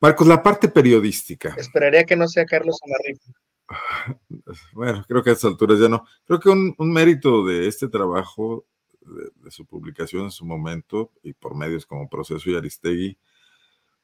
[0.00, 1.54] Marcos, la parte periodística.
[1.58, 3.24] Esperaría que no sea Carlos Amarripa.
[4.72, 6.04] Bueno, creo que a estas alturas ya no.
[6.24, 8.66] Creo que un, mérito de este trabajo,
[9.00, 13.18] de, su publicación en su momento, y por medios como Proceso y Aristegui,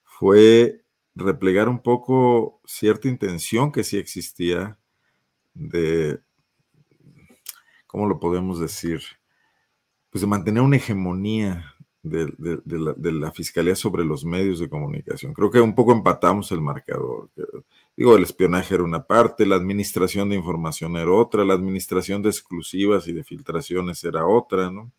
[0.04, 0.84] fue
[1.14, 4.78] replegar un poco cierta intención que sí existía
[5.54, 6.20] de,
[7.96, 9.00] ¿cómo lo podemos decir?
[10.10, 12.30] Pues de mantener una hegemonía de,
[13.10, 15.32] la, fiscalía sobre los medios de comunicación.
[15.32, 17.30] Creo que un poco empatamos el marcador.
[17.96, 22.28] Digo, el espionaje era una parte, la administración de información era otra, la administración de
[22.28, 24.92] exclusivas y de filtraciones era otra, ¿no?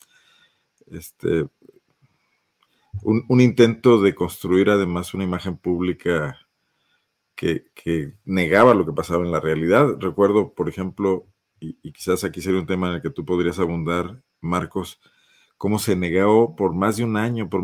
[0.89, 1.45] Este,
[3.03, 6.35] un, intento de construir además una imagen pública
[7.35, 7.67] que,
[8.25, 9.97] negaba lo que pasaba en la realidad.
[9.99, 11.27] Recuerdo, por ejemplo,
[11.59, 14.99] y, quizás aquí sería un tema en el que tú podrías abundar, Marcos,
[15.57, 17.63] cómo se negó por más de un año, por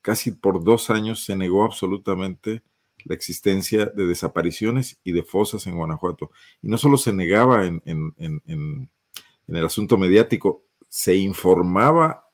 [0.00, 2.62] casi por dos años, se negó absolutamente
[3.04, 6.30] la existencia de desapariciones y de fosas en Guanajuato.
[6.62, 7.82] Y no solo se negaba en,
[9.46, 12.28] el asunto mediático, se informaba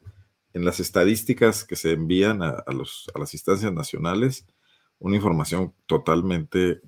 [0.53, 4.47] en las estadísticas que se envían a, las instancias nacionales
[4.99, 6.83] una información totalmente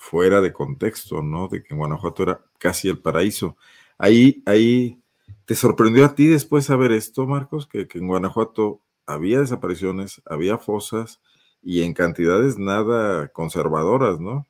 [0.00, 1.48] fuera de contexto, ¿no?
[1.48, 3.58] De que Guanajuato era casi el paraíso.
[3.98, 4.98] Ahí, ahí,
[5.44, 7.66] ¿te sorprendió a ti después saber esto, Marcos?
[7.66, 11.20] Que, que en Guanajuato había desapariciones, había fosas,
[11.62, 14.48] y en cantidades nada conservadoras, ¿no?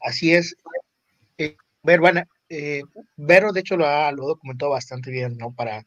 [0.00, 0.54] Así es.
[1.38, 1.56] Eh,
[2.50, 2.82] eh,
[3.16, 5.54] Vero, de hecho, lo ha, lo documentado bastante bien, ¿no?
[5.54, 5.86] Para,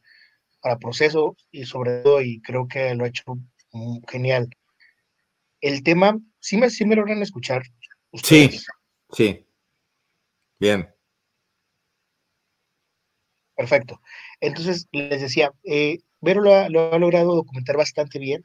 [0.60, 3.38] para proceso y sobre todo, y creo que lo ha hecho
[4.08, 4.48] genial.
[5.60, 7.62] El tema, ¿sí me, sí me logran escuchar?
[8.22, 8.50] Sí,
[9.12, 9.46] sí.
[10.58, 10.88] Bien.
[13.56, 14.00] Perfecto.
[14.40, 18.42] Entonces, les decía, eh, Vero lo ha, logrado documentar bastante bien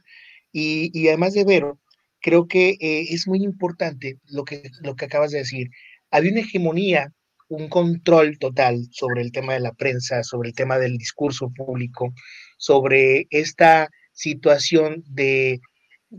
[0.52, 1.80] y, además de Vero,
[2.20, 5.68] creo que eh, es muy importante lo que, lo que acabas de decir.
[6.10, 7.12] Había una hegemonía,
[7.48, 12.12] un control total sobre el tema de la prensa, sobre el tema del discurso público,
[12.56, 15.60] sobre esta situación de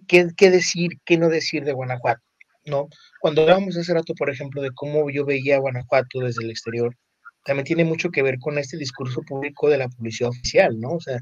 [0.08, 2.22] qué, qué decir, qué no decir de Guanajuato,
[2.66, 2.88] ¿no?
[3.22, 6.96] Cuando hablábamos hace rato, por ejemplo, de cómo yo veía Guanajuato desde el exterior,
[7.44, 10.92] también tiene mucho que ver con este discurso público de la publicidad oficial, ¿no?
[10.92, 11.20] O sea,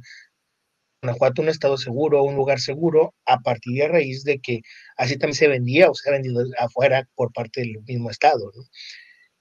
[1.01, 4.61] Guanajuato un estado seguro, un lugar seguro, a partir de raíz de que
[4.97, 8.63] así también se vendía o se ha vendido afuera por parte del mismo estado, ¿no?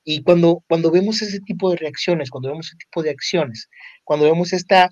[0.04, 3.68] Y cuando, cuando vemos ese tipo de reacciones, cuando vemos ese tipo de acciones,
[4.04, 4.90] cuando vemos esta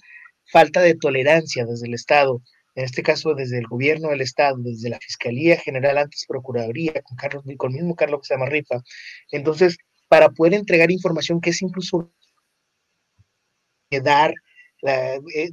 [0.52, 2.42] falta de tolerancia desde el Estado,
[2.74, 7.16] en este caso desde el gobierno del Estado, desde la Fiscalía General, antes Procuraduría, con,
[7.16, 8.80] Carlos, con mismo Carlos Rifa,
[9.30, 9.76] entonces
[10.08, 12.12] para poder entregar información que es incluso
[14.02, 14.34] dar,
[14.82, 15.50] eh,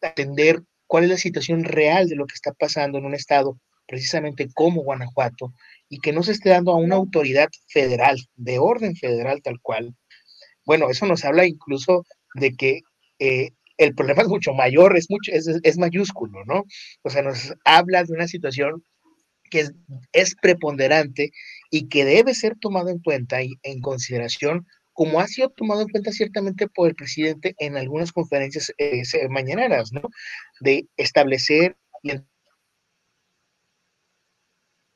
[0.00, 4.48] atender cuál es la situación real de lo que está pasando en un estado precisamente
[4.52, 5.52] como Guanajuato
[5.88, 9.94] y que no se esté dando a una autoridad federal, de orden federal tal cual.
[10.64, 12.04] Bueno, eso nos habla incluso
[12.34, 12.80] de que
[13.18, 16.64] eh, el problema es mucho mayor, es, mucho, es, mayúsculo, ¿no?
[17.02, 18.82] O sea, nos habla de una situación
[19.50, 19.72] que es,
[20.12, 21.30] es preponderante
[21.70, 25.88] y que debe ser tomado en cuenta y en consideración, como ha sido tomado en
[25.88, 30.02] cuenta ciertamente por el presidente en algunas conferencias eh, mañaneras, ¿no?
[30.60, 32.12] De establecer y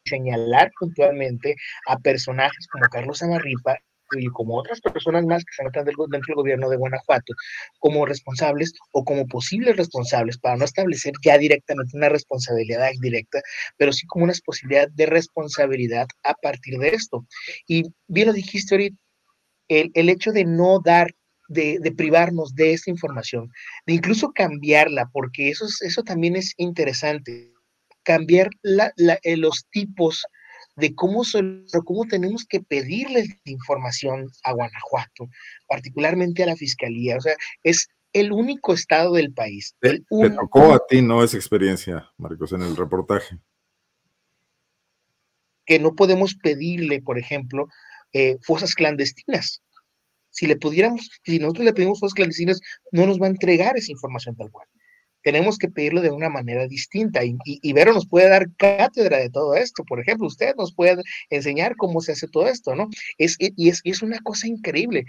[0.06, 1.54] señalar puntualmente
[1.86, 3.78] a personajes como Carlos Amarripa
[4.18, 7.34] y como otras personas más que se meten dentro del gobierno de Guanajuato
[7.78, 13.40] como responsables o como posibles responsables para no establecer ya directamente una responsabilidad directa,
[13.76, 17.26] pero sí como una posibilidad de responsabilidad a partir de esto.
[17.66, 18.96] Y bien lo dijiste ahorita,
[19.68, 21.14] el, el hecho de no dar
[21.48, 23.50] de, de, privarnos de esta información,
[23.86, 27.52] de incluso cambiarla, porque eso, eso también es interesante,
[28.04, 30.24] cambiar la, la, eh, los tipos
[30.80, 31.22] de cómo,
[31.84, 35.28] cómo tenemos que pedirles información a Guanajuato,
[35.68, 37.16] particularmente a la Fiscalía.
[37.16, 39.76] O sea, es el único estado del país.
[39.80, 41.22] Te, tocó a ti, ¿no?
[41.22, 43.38] Esa experiencia, Marcos, en el reportaje.
[45.64, 47.68] Que no podemos pedirle, por ejemplo,
[48.12, 49.62] eh, fosas clandestinas.
[50.30, 52.60] Si le pudiéramos, si nosotros le pedimos fosas clandestinas,
[52.92, 54.66] no nos va a entregar esa información tal cual.
[55.22, 59.30] Tenemos que pedirlo de una manera distinta y, y, Vero nos puede dar cátedra de
[59.30, 59.84] todo esto.
[59.84, 62.88] Por ejemplo, usted nos puede enseñar cómo se hace todo esto, ¿no?
[63.18, 65.04] Es, y es, es una cosa increíble.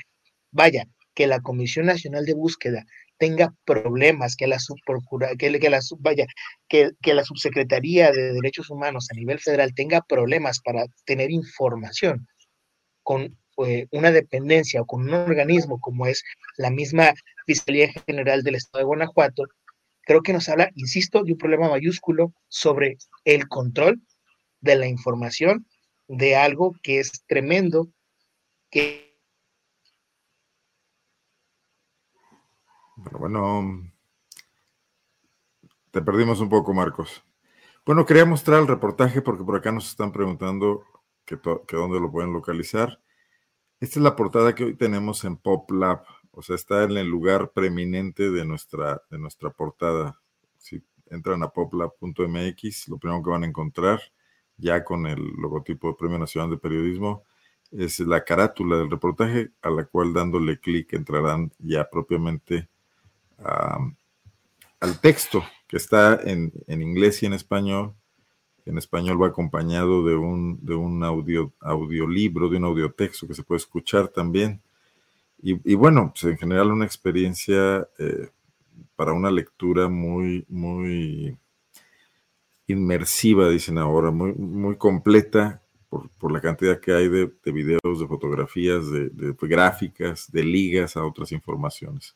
[0.52, 2.86] Vaya, que la Comisión Nacional de Búsqueda
[3.18, 6.26] tenga problemas, que la subprocura, que, que la vaya,
[6.68, 12.28] que, que, la subsecretaría de Derechos Humanos a nivel federal tenga problemas para tener información
[13.04, 16.24] con eh, una dependencia o con un organismo como es
[16.58, 17.14] la misma
[17.46, 19.44] Fiscalía General del Estado de Guanajuato,
[20.12, 24.02] creo que nos habla, insisto, de un problema mayúsculo sobre el control
[24.60, 25.66] de la información
[26.10, 27.88] de algo que es tremendo,
[28.70, 29.18] que
[32.98, 33.90] bueno,
[35.92, 37.24] te perdimos un poco, Marcos.
[37.86, 40.84] Bueno, quería mostrar el reportaje porque por acá nos están preguntando
[41.24, 43.02] que, dónde lo pueden localizar.
[43.80, 47.52] Esta es la portada que hoy tenemos en PopLab, o sea, está en el lugar
[47.52, 50.20] preeminente de nuestra, de nuestra portada.
[50.58, 54.00] Si entran a poplab.mx, lo primero que van a encontrar,
[54.58, 57.24] ya con el logotipo de Premio Nacional de Periodismo,
[57.72, 62.68] es la carátula del reportaje, a la cual dándole clic entrarán ya propiamente
[64.80, 67.94] al texto que está en, inglés y en español.
[68.66, 73.44] En español va acompañado de un, de un audio, audiolibro, de un audiotexto que se
[73.44, 74.62] puede escuchar también.
[75.44, 78.30] Y, bueno, pues en general una experiencia eh,
[78.96, 81.36] para una lectura muy, muy
[82.68, 88.90] inmersiva, dicen ahora, muy, muy completa por, la cantidad que hay de, videos, de fotografías,
[88.90, 92.14] de, de, gráficas, de ligas a otras informaciones.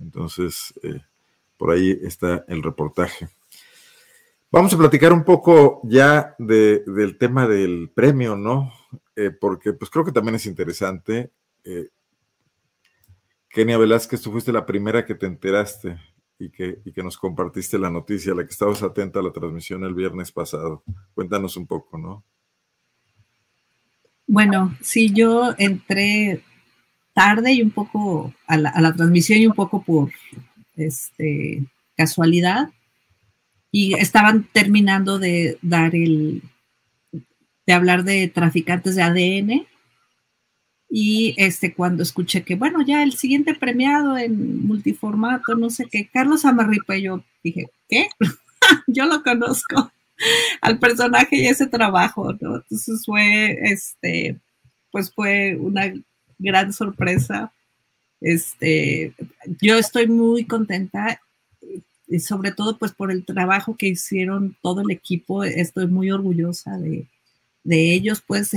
[0.00, 1.02] Entonces, eh,
[1.56, 3.28] por ahí está el reportaje.
[4.50, 8.72] Vamos a platicar un poco ya del tema del premio, ¿no?
[9.14, 11.30] Eh, porque pues creo que también es interesante.
[13.56, 15.96] Kenia Velázquez, tú fuiste la primera que te enteraste
[16.38, 19.82] y que, y que nos compartiste la noticia, la que estabas atenta a la transmisión
[19.82, 20.84] el viernes pasado.
[21.14, 22.22] Cuéntanos un poco, ¿no?
[24.26, 26.42] Bueno, sí, yo entré
[27.14, 30.10] tarde y un poco a la, transmisión y un poco por
[30.76, 31.64] este,
[31.96, 32.68] casualidad.
[33.72, 36.42] Y estaban terminando de dar el,
[37.66, 39.66] de hablar de traficantes de ADN.
[40.88, 46.08] Y este, cuando escuché que, bueno, ya el siguiente premiado en multiformato, no sé qué,
[46.12, 48.08] Carlos Amarripa, yo dije, ¿qué?
[48.86, 49.90] yo lo conozco
[50.60, 52.56] al personaje y ese trabajo, ¿no?
[52.56, 54.36] Entonces fue, este,
[54.90, 55.92] pues fue una
[56.38, 57.52] gran sorpresa.
[58.20, 59.12] Este,
[59.60, 61.20] yo estoy muy contenta
[62.08, 65.44] y sobre todo pues por el trabajo que hicieron todo el equipo.
[65.44, 67.06] Estoy muy orgullosa de,
[67.64, 68.52] ellos, pues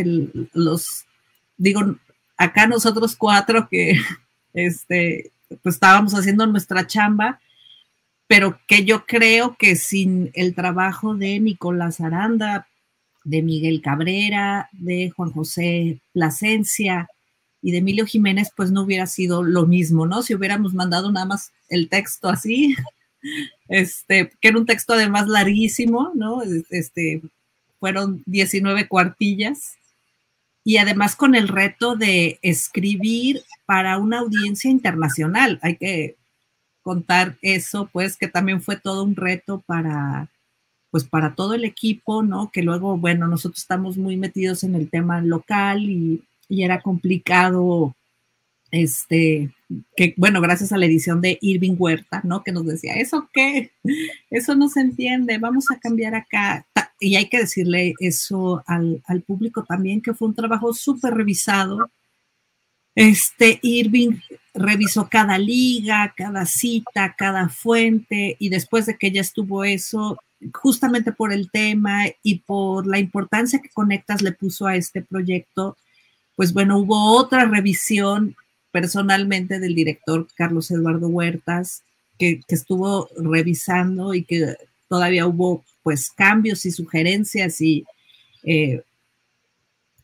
[0.54, 1.06] los,
[1.58, 1.96] digo,
[2.40, 4.00] acá nosotros cuatro que
[4.54, 5.32] este,
[5.62, 7.40] pues estábamos haciendo nuestra chamba,
[8.26, 12.68] pero que yo creo que sin el trabajo de Nicolás Aranda,
[13.24, 17.08] de Miguel Cabrera, de Juan José Plasencia,
[17.62, 20.22] y de Emilio Jiménez, pues no hubiera sido lo mismo, ¿no?
[20.22, 22.76] Si hubiéramos mandado nada más el texto así,
[23.68, 26.42] este, que era un texto además larguísimo, ¿no?
[26.70, 27.22] Este,
[27.80, 29.79] fueron 19 cuartillas
[30.70, 35.58] y además con el reto de escribir para una audiencia internacional.
[35.64, 36.16] Hay que
[36.84, 40.30] contar eso, pues que también fue todo un reto para
[40.92, 42.52] pues para todo el equipo, ¿no?
[42.52, 47.96] Que luego, bueno, nosotros estamos muy metidos en el tema local y y era complicado,
[48.72, 49.52] este,
[49.96, 52.44] que bueno, gracias a la edición de Irving Huerta, ¿no?
[52.44, 53.72] Que nos decía, ¿eso qué?
[54.30, 56.66] Eso no se entiende, vamos a cambiar acá.
[57.00, 61.90] Y hay que decirle eso al, público también, que fue un trabajo súper revisado.
[62.96, 64.18] Este Irving
[64.54, 70.18] revisó cada liga, cada cita, cada fuente, y después de que ya estuvo eso,
[70.54, 75.78] justamente por el tema y por la importancia que Conectas le puso a este proyecto,
[76.36, 78.36] pues bueno, hubo otra revisión
[78.72, 81.84] personalmente del director Carlos Eduardo Huertas,
[82.18, 84.56] que, estuvo revisando y que
[84.88, 87.86] todavía hubo pues cambios y sugerencias y
[88.44, 88.82] eh,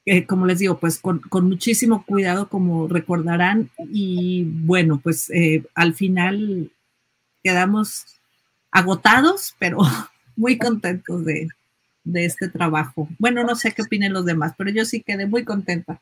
[0.07, 5.95] eh, como les digo, pues con, muchísimo cuidado, como recordarán, y bueno, pues eh, al
[5.95, 6.71] final
[7.43, 8.05] quedamos
[8.69, 9.79] agotados, pero
[10.35, 11.47] muy contentos de,
[12.03, 13.09] de este trabajo.
[13.17, 15.99] Bueno, no sé qué opinen los demás, pero yo sí quedé muy contenta.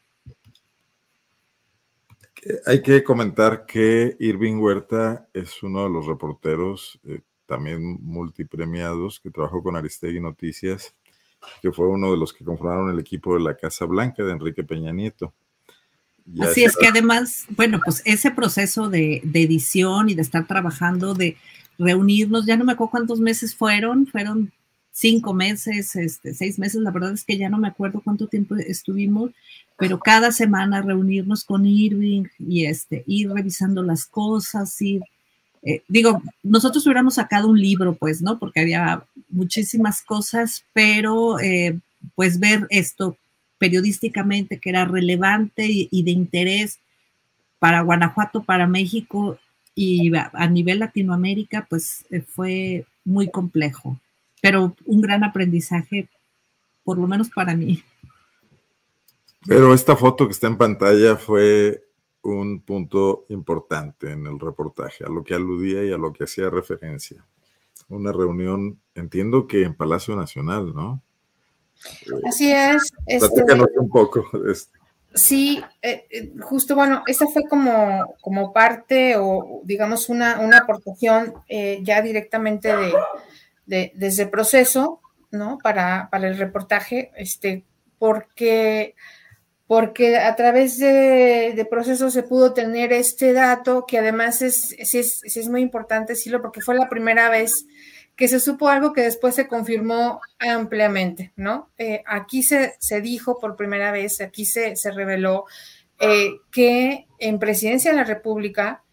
[2.66, 9.30] Hay que comentar que Irving Huerta es uno de los reporteros eh, también multipremiados que
[9.30, 10.94] trabajó con Aristegui Noticias,
[11.62, 14.64] que fue uno de los que conformaron el equipo de la Casa Blanca de Enrique
[14.64, 15.34] Peña Nieto.
[16.40, 21.14] Así es que además, bueno, pues ese proceso de, de, edición y de estar trabajando,
[21.14, 21.36] de
[21.78, 24.54] reunirnos, ya no me acuerdo cuántos meses fueron, fueron
[24.94, 28.56] cinco meses, este, seis meses, la verdad es que ya no me acuerdo cuánto tiempo
[28.56, 29.32] estuvimos,
[29.78, 35.02] pero cada semana reunirnos con Irving y este, ir revisando las cosas, ir,
[35.64, 38.38] eh, digo, nosotros hubiéramos sacado un libro, pues, ¿no?
[38.38, 41.80] Porque había muchísimas cosas, pero eh,
[42.16, 43.18] pues ver esto
[43.58, 46.80] periodísticamente que era relevante y, de interés
[47.60, 49.40] para Guanajuato, para México
[49.74, 54.00] y a, nivel Latinoamérica, pues eh, fue muy complejo,
[54.42, 56.10] pero un gran aprendizaje,
[56.84, 57.82] por lo menos para mí.
[59.48, 61.84] Pero esta foto que está en pantalla fue
[62.22, 66.50] un punto importante en el reportaje, a lo que aludía y a lo que hacía
[66.50, 67.26] referencia.
[67.90, 71.02] Una reunión, entiendo que en Palacio Nacional, ¿no?
[72.26, 72.94] Así es.
[73.06, 73.44] Este,
[73.76, 74.26] un poco.
[75.14, 81.36] Sí, eh, eh, justo, bueno, esa fue como, como parte o digamos una, una aportación
[81.48, 82.94] eh, ya directamente de,
[83.68, 85.60] de, desde proceso, ¿no?
[85.62, 87.64] Para, para el reportaje, este,
[88.00, 88.96] porque,
[89.68, 94.94] porque a través de, de proceso se pudo tener este dato que además es, es,
[94.94, 97.66] es, es muy importante decirlo porque fue la primera vez
[98.16, 101.72] que se supo algo que después se confirmó ampliamente, ¿no?
[101.78, 105.46] Eh, aquí se, se, dijo por primera vez, aquí se, se reveló
[106.00, 108.84] eh, que en presidencia de la República,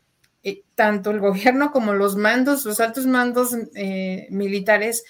[0.43, 3.55] eh, tanto el gobierno como los mandos, los altos mandos
[4.31, 5.05] militares,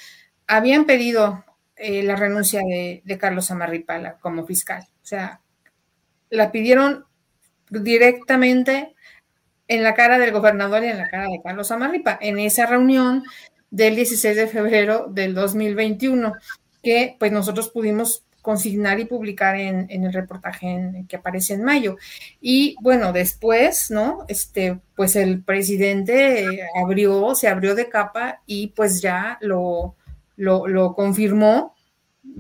[0.47, 1.45] habían pedido
[1.77, 4.87] la renuncia de, de Carlos Amarripala como fiscal.
[5.03, 5.41] O sea,
[6.31, 7.05] la pidieron
[7.69, 8.95] directamente
[9.69, 12.19] en la cara del gobernador y en la cara de Carlos Amarripa.
[12.21, 13.23] En esa reunión
[13.71, 16.35] del 16 de febrero del 2021,
[16.83, 21.97] que pues nosotros pudimos consignar y publicar en, el reportaje que aparece en mayo.
[22.41, 24.25] Y bueno, después, ¿no?
[24.29, 29.95] Este, pues el presidente abrió, se abrió de capa y pues ya lo,
[30.37, 31.75] lo, lo confirmó,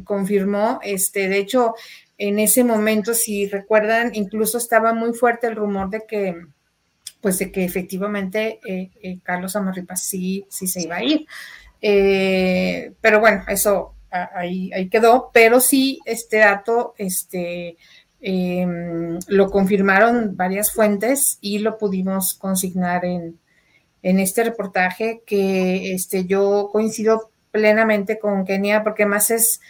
[0.04, 1.74] confirmó, este, de hecho,
[2.20, 6.36] en ese momento, si recuerdan, incluso estaba muy fuerte el rumor de que
[7.22, 11.26] pues de que efectivamente eh, eh, Carlos Amarripa sí, sí se iba a ir.
[11.80, 17.78] Eh, pero bueno, eso ahí, ahí quedó, pero sí este dato este,
[18.20, 23.38] em, lo confirmaron varias fuentes y lo pudimos consignar en,
[24.02, 29.60] en este reportaje que este, yo coincido plenamente con Kenia porque más es,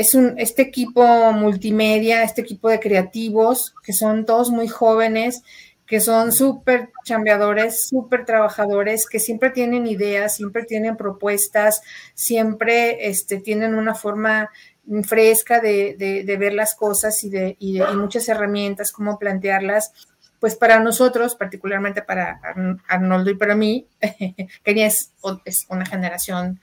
[0.00, 5.42] es un, este equipo multimedia, este equipo de creativos que son todos muy jóvenes
[5.90, 11.82] que son súper chambeadores, súper trabajadores, que siempre tienen ideas, siempre tienen propuestas,
[12.14, 14.50] siempre este, tienen una forma
[15.02, 19.92] fresca de, de, ver las cosas y de, y muchas herramientas, cómo plantearlas.
[20.38, 22.40] Pues para nosotros, particularmente para
[22.86, 23.88] Arnoldo y para mí,
[24.64, 25.12] que es,
[25.44, 26.60] es una generación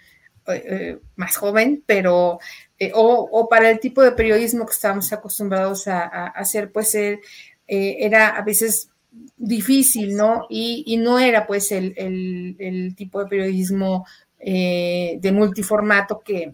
[0.47, 2.39] eh, más joven, pero
[2.79, 7.19] eh, o, para el tipo de periodismo que estamos acostumbrados a, hacer, pues eh,
[7.67, 8.89] era a veces
[9.37, 10.45] difícil, ¿no?
[10.49, 14.05] Y, no era pues el, tipo de periodismo
[14.39, 16.53] eh, de multiformato que,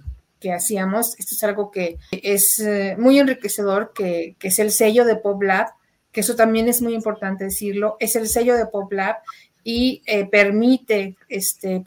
[0.54, 1.18] hacíamos.
[1.18, 5.68] Esto es algo que es eh, muy enriquecedor, que, es el sello de PopLab,
[6.12, 9.16] que eso también es muy importante decirlo, es el sello de PopLab
[9.64, 11.86] y eh, permite este,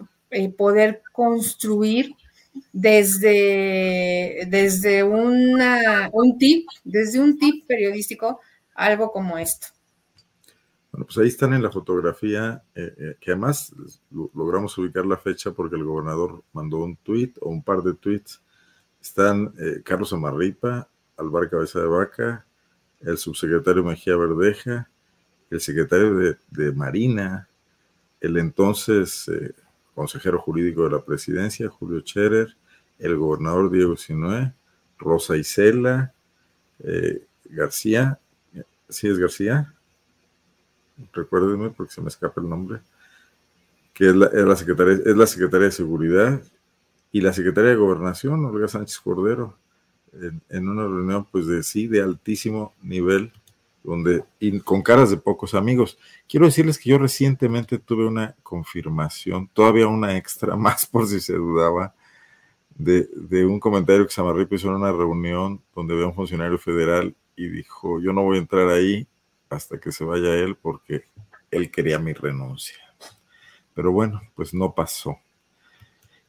[0.56, 2.14] poder construir
[2.72, 8.40] desde, desde una, un tip, desde un tip periodístico,
[8.74, 9.68] algo como esto.
[10.96, 13.74] Bueno, pues ahí están en la fotografía, eh, eh, que además
[14.10, 18.40] logramos ubicar la fecha porque el gobernador mandó un tweet o un par de tweets.
[19.00, 22.46] Están eh, Carlos Amarripa, Alvar Cabeza de Vaca,
[23.00, 24.88] el subsecretario Mejía Verdeja,
[25.50, 27.46] el secretario de, Marina,
[28.20, 29.30] el entonces
[29.96, 32.56] consejero jurídico de la presidencia, Julio Scherer,
[33.00, 34.52] el gobernador Diego Sinué,
[34.98, 36.14] Rosa Isela,
[37.50, 38.20] García,
[38.88, 39.74] ¿sí es García?
[41.12, 42.80] recuérdeme porque se me escapa el nombre,
[43.92, 46.42] que es la, secretaria, es la Secretaría de Seguridad
[47.12, 49.56] y la Secretaria de Gobernación, Olga Sánchez Cordero,
[50.48, 53.32] en, una reunión pues de sí, de altísimo nivel,
[53.86, 55.96] donde, y con caras de pocos amigos.
[56.28, 61.34] Quiero decirles que yo recientemente tuve una confirmación, todavía una extra más por si se
[61.34, 61.94] dudaba,
[62.74, 67.14] de, de un comentario que Samarripa hizo en una reunión donde había un funcionario federal
[67.34, 69.06] y dijo, yo no voy a entrar ahí
[69.48, 71.04] hasta que se vaya él porque
[71.50, 72.76] él quería mi renuncia.
[73.72, 75.18] Pero bueno, pues no pasó.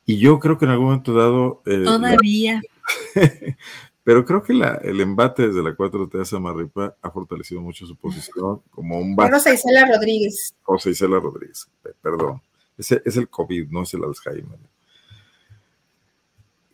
[0.05, 1.61] Y yo creo que en algún momento dado...
[1.65, 2.61] Eh, Todavía.
[4.07, 7.93] pero creo que la, el embate desde la 4T a Samarripa ha fortalecido mucho su
[7.97, 9.17] posición como un...
[9.17, 10.55] Rosa Isela Rodríguez.
[10.63, 11.69] José Isela Rodríguez,
[12.01, 12.41] perdón.
[12.77, 14.59] Ese es el COVID, no es el Alzheimer.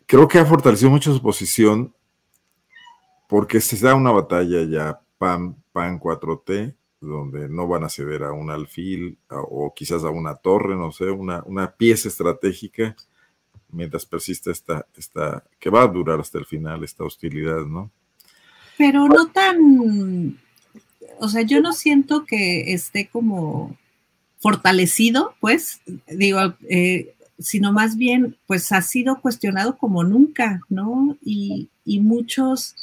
[0.06, 1.92] Creo que ha fortalecido mucho su posición
[3.28, 8.30] porque se da una batalla ya PAN, PAN 4T, donde no van a ceder a
[8.30, 12.94] un alfil o quizás a una torre, no sé, una, una pieza estratégica,
[13.74, 17.90] mientras persiste esta, esta, que va a durar hasta el final, esta hostilidad, ¿no?
[18.78, 20.38] Pero no tan,
[21.18, 23.76] o sea, yo no siento que esté como
[24.38, 31.16] fortalecido, pues, digo, eh, sino más bien, pues ha sido cuestionado como nunca, ¿no?
[31.24, 32.74] Y, y muchos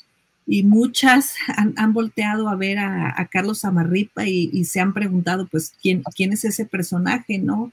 [0.52, 6.04] y muchas han, volteado a ver a, Carlos Amarripa y, se han preguntado, pues, ¿quién,
[6.16, 7.72] quién es ese personaje, no?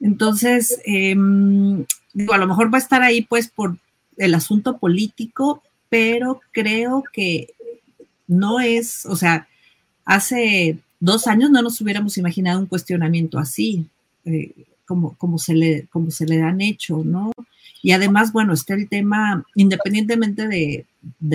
[0.00, 3.76] Entonces, em, digo, a lo mejor va a estar ahí, pues, por
[4.16, 7.48] el asunto político, pero creo que
[8.26, 9.48] no es, o sea,
[10.04, 13.86] hace dos años no nos hubiéramos imaginado un cuestionamiento así,
[14.24, 14.52] eh,
[14.86, 17.32] como, como, se le, como se le han hecho, ¿no?
[17.82, 20.86] Y además, bueno, está el tema, independientemente de,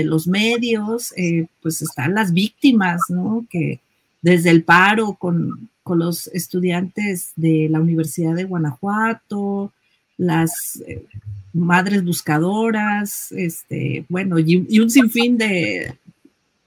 [0.04, 3.46] los medios, eh, pues están las víctimas, ¿no?
[3.50, 3.80] Que
[4.22, 9.72] desde el paro con, los estudiantes de la Universidad de Guanajuato,
[10.18, 11.06] las eh,
[11.54, 15.98] madres buscadoras, este, bueno, y, un sinfín de,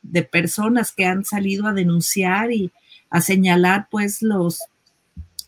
[0.03, 2.71] de personas que han salido a denunciar y
[3.11, 4.61] a señalar pues los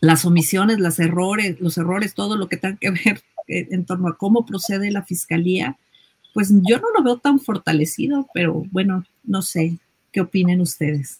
[0.00, 4.16] las omisiones, los errores, los errores, todo lo que tenga que ver en torno a
[4.16, 5.76] cómo procede la fiscalía,
[6.32, 9.78] pues yo no lo veo tan fortalecido, pero bueno, no sé,
[10.12, 11.19] ¿qué opinen ustedes?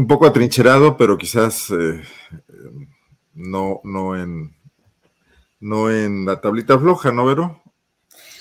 [0.00, 2.00] Un poco atrincherado, pero quizás eh,
[3.34, 4.56] no, no en
[5.60, 7.62] no en la tablita floja, ¿no, Vero?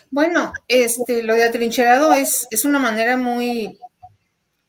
[0.10, 3.78] Bueno, este, lo de atrincherado es, es una manera muy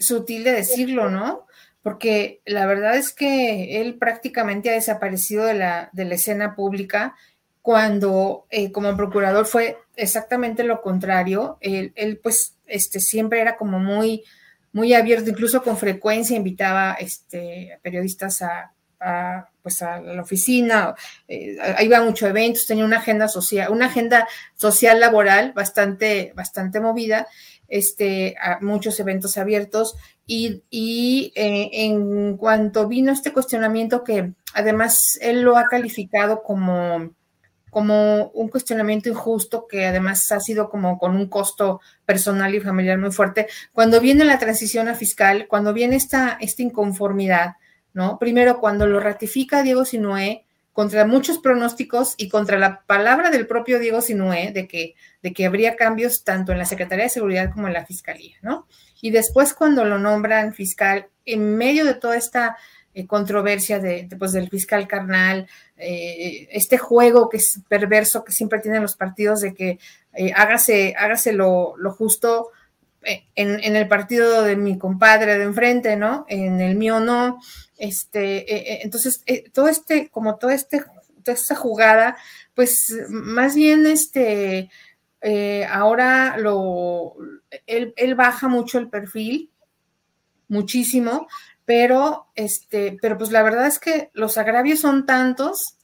[0.01, 1.47] sutil de decirlo, ¿no?
[1.83, 7.15] porque la verdad es que él prácticamente ha desaparecido de la, de la escena pública
[7.63, 11.57] cuando eh, como procurador fue exactamente lo contrario.
[11.61, 14.25] Él, pues este, siempre era como muy,
[14.73, 18.73] muy abierto, incluso con frecuencia invitaba este, periodistas a,
[19.63, 20.95] pues a la oficina,
[21.27, 26.81] eh, iba a muchos eventos, tenía una agenda social, una agenda social laboral bastante, bastante
[26.81, 27.27] movida,
[27.69, 29.97] este, a muchos eventos abiertos
[30.27, 37.15] y, eh, en cuanto vino este cuestionamiento que además él lo ha calificado como,
[37.71, 42.99] como un cuestionamiento injusto que además ha sido como con un costo personal y familiar
[42.99, 47.57] muy fuerte, cuando viene la transición a fiscal, cuando viene esta, esta inconformidad,
[47.93, 48.19] ¿no?
[48.19, 53.79] Primero, cuando lo ratifica Diego Sinué, contra muchos pronósticos y contra la palabra del propio
[53.79, 57.67] Diego Sinué de que, de que habría cambios tanto en la Secretaría de Seguridad como
[57.67, 58.67] en la Fiscalía, ¿no?
[59.03, 62.57] Y después cuando lo nombran fiscal, en medio de toda esta
[62.93, 68.59] eh, controversia de, pues, del fiscal carnal, eh, este juego que es perverso que siempre
[68.59, 69.79] tienen los partidos de que
[70.13, 72.51] eh, hágase, hágase lo, justo
[73.03, 76.27] en, el partido de mi compadre de enfrente, ¿no?
[76.29, 77.39] En el mío no.
[77.79, 79.23] Este, entonces,
[79.53, 80.83] todo este, como todo este,
[81.23, 82.17] toda esta jugada,
[82.55, 84.69] pues más bien este
[85.69, 87.15] ahora lo,
[87.67, 89.51] él, baja mucho el perfil,
[90.49, 91.29] muchísimo,
[91.71, 95.77] pero, este, pero pues la verdad es que los agravios son tantos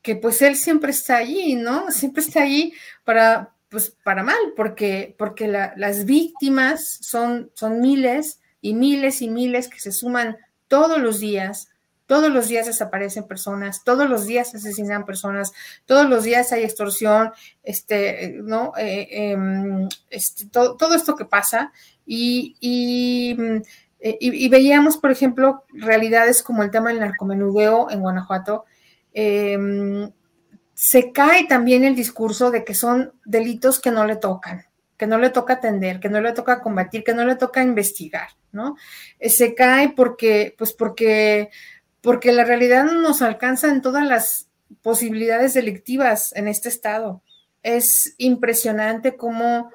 [0.00, 1.90] que pues él siempre está allí, ¿no?
[1.90, 2.72] Siempre está allí
[3.02, 9.66] para, pues para mal, porque, porque las víctimas son, son miles y miles y miles
[9.66, 10.36] que se suman
[10.68, 11.70] todos los días
[12.06, 15.52] todos los días desaparecen personas, todos los días se asesinan personas,
[15.84, 17.32] todos los días hay extorsión,
[17.64, 18.72] este, ¿no?
[18.78, 21.72] Eh, em, este, todo, esto que pasa
[22.06, 23.36] y,
[24.08, 28.64] eh, y, veíamos, por ejemplo, realidades como el tema del narcomenudeo en Guanajuato.
[29.12, 30.12] Em,
[30.74, 34.64] se cae también el discurso de que son delitos que no le tocan,
[34.96, 38.28] que no le toca atender, que no le toca combatir, que no le toca investigar,
[38.52, 38.76] ¿no?
[39.18, 41.50] Eh, se cae porque, pues porque
[42.00, 44.48] porque la realidad no nos alcanza en todas las
[44.82, 47.22] posibilidades delictivas en este estado.
[47.64, 49.72] Es impresionante cómo,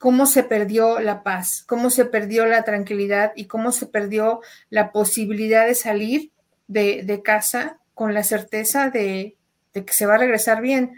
[0.00, 4.40] cómo se perdió la paz, cómo se perdió la tranquilidad y cómo se perdió
[4.70, 6.32] la posibilidad de salir
[6.68, 9.36] de, casa con la certeza de,
[9.74, 10.94] que se va a regresar bien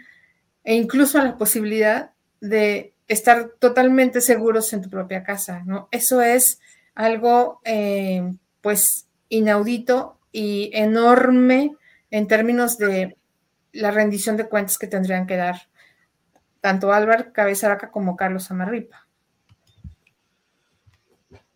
[0.63, 5.89] e incluso la posibilidad de, estar totalmente seguros en tu propia casa, ¿no?
[5.91, 6.61] Eso es
[6.95, 11.75] algo, eh, pues, inaudito y enorme
[12.09, 13.17] en términos de
[13.73, 15.67] la rendición de cuentas que tendrían que dar
[16.63, 19.05] tanto Álvaro Cabezaraca como Carlos Amarripa.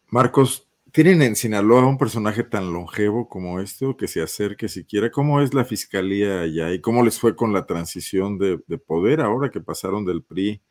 [0.09, 5.09] Marcos, ¿tienen en Sinaloa un personaje tan longevo como este o que se acerque siquiera?
[5.09, 9.21] ¿Cómo es la fiscalía allá y cómo les fue con la transición de, de poder
[9.21, 10.61] ahora que pasaron del PRI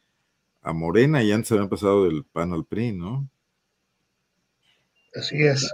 [0.60, 3.26] a Morena y antes habían pasado del PAN al PRI, ¿no?
[5.14, 5.72] Así es.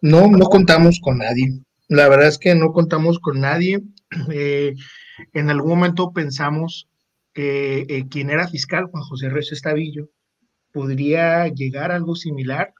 [0.00, 1.60] No, no contamos con nadie.
[1.86, 3.84] La verdad es que no contamos con nadie.
[4.32, 4.74] Eh,
[5.32, 6.88] en algún momento pensamos
[7.34, 10.08] que eh, quien era fiscal, Juan José Reyes Estavillo,
[10.72, 12.72] podría llegar a algo similar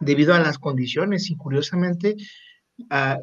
[0.00, 2.16] debido a las condiciones y curiosamente,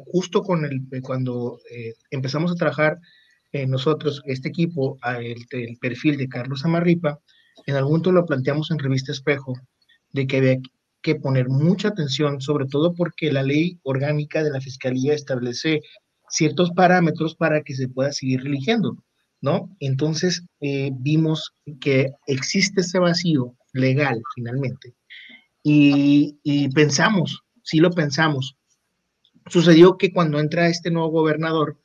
[0.06, 2.98] justo con el, cuando eh, empezamos a trabajar
[3.66, 7.18] nosotros, este equipo, el, el, perfil de Carlos Amarripa,
[7.66, 9.54] en algún momento lo planteamos en Revista Espejo,
[10.12, 10.56] de que había
[11.02, 15.80] que poner mucha atención, sobre todo porque la ley orgánica de la Fiscalía establece
[16.28, 18.96] ciertos parámetros para que se pueda seguir eligiendo,
[19.40, 19.74] ¿no?
[19.80, 24.94] Entonces eh, vimos que existe ese vacío legal finalmente
[25.62, 28.56] y, y pensamos, sí lo pensamos.
[29.46, 31.78] Sucedió que cuando entra este nuevo gobernador,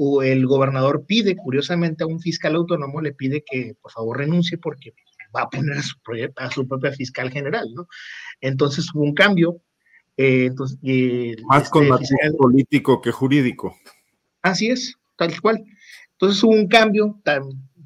[0.00, 4.56] o el gobernador pide, curiosamente, a un fiscal autónomo, le pide que por favor renuncie
[4.56, 4.94] porque
[5.36, 5.96] va a poner a su,
[6.36, 7.88] a su propia fiscal general, ¿no?
[8.40, 9.60] Entonces hubo un cambio.
[10.16, 10.78] Eh, entonces,
[11.48, 13.76] Más este con fiscal, político que jurídico.
[14.42, 15.64] Así es, tal cual.
[16.20, 17.20] Entonces hubo un cambio,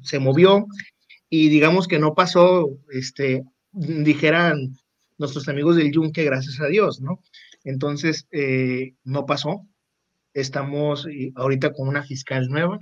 [0.01, 0.65] se movió
[1.29, 4.75] y digamos que no pasó, este, dijeran
[5.19, 7.21] nuestros amigos del Yunque, gracias a Dios, ¿no?
[7.63, 9.67] Entonces, eh, no pasó.
[10.33, 12.79] Estamos eh, ahorita con una fiscal nueva,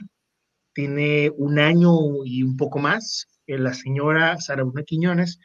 [0.73, 5.37] tiene un año y un poco más, la señora Sara Bruna Quiñones.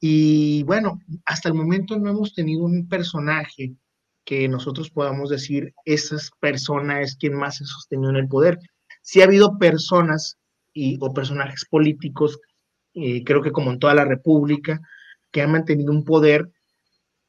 [0.00, 3.74] Y bueno, hasta el momento no hemos tenido un personaje
[4.26, 8.58] que nosotros podamos decir, esa persona es quien más se sostenido en el poder.
[9.06, 10.36] Sí ha habido personas
[10.72, 12.40] y, o personajes políticos,
[12.94, 14.80] eh, creo que como en toda la República,
[15.30, 16.50] que han mantenido un poder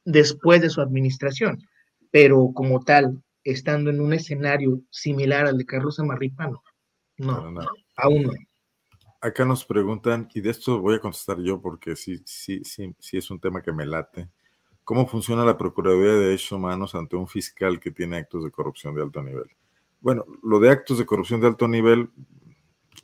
[0.04, 1.62] después de su administración,
[2.10, 6.50] pero como tal, estando en un escenario similar al de Carlos Amarripa,
[7.18, 7.60] no, no,
[7.94, 8.32] aún no
[9.20, 13.18] acá nos preguntan, y de esto voy a contestar yo porque sí, sí, sí, sí
[13.18, 14.28] es un tema que me late.
[14.84, 18.94] ¿Cómo funciona la Procuraduría de Derechos Humanos ante un fiscal que tiene actos de corrupción
[18.94, 19.48] de alto nivel?
[20.00, 22.10] Bueno, lo de actos de corrupción de alto nivel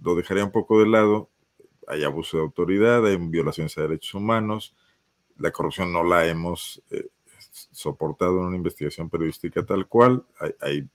[0.03, 1.31] lo dejaría un poco de lado.
[1.87, 4.75] Hay abuso de autoridad, hay violaciones a derechos humanos.
[5.37, 7.09] La corrupción no la hemos eh,
[7.73, 10.25] soportado en una investigación periodística tal cual.
[10.39, 10.89] Hay, hay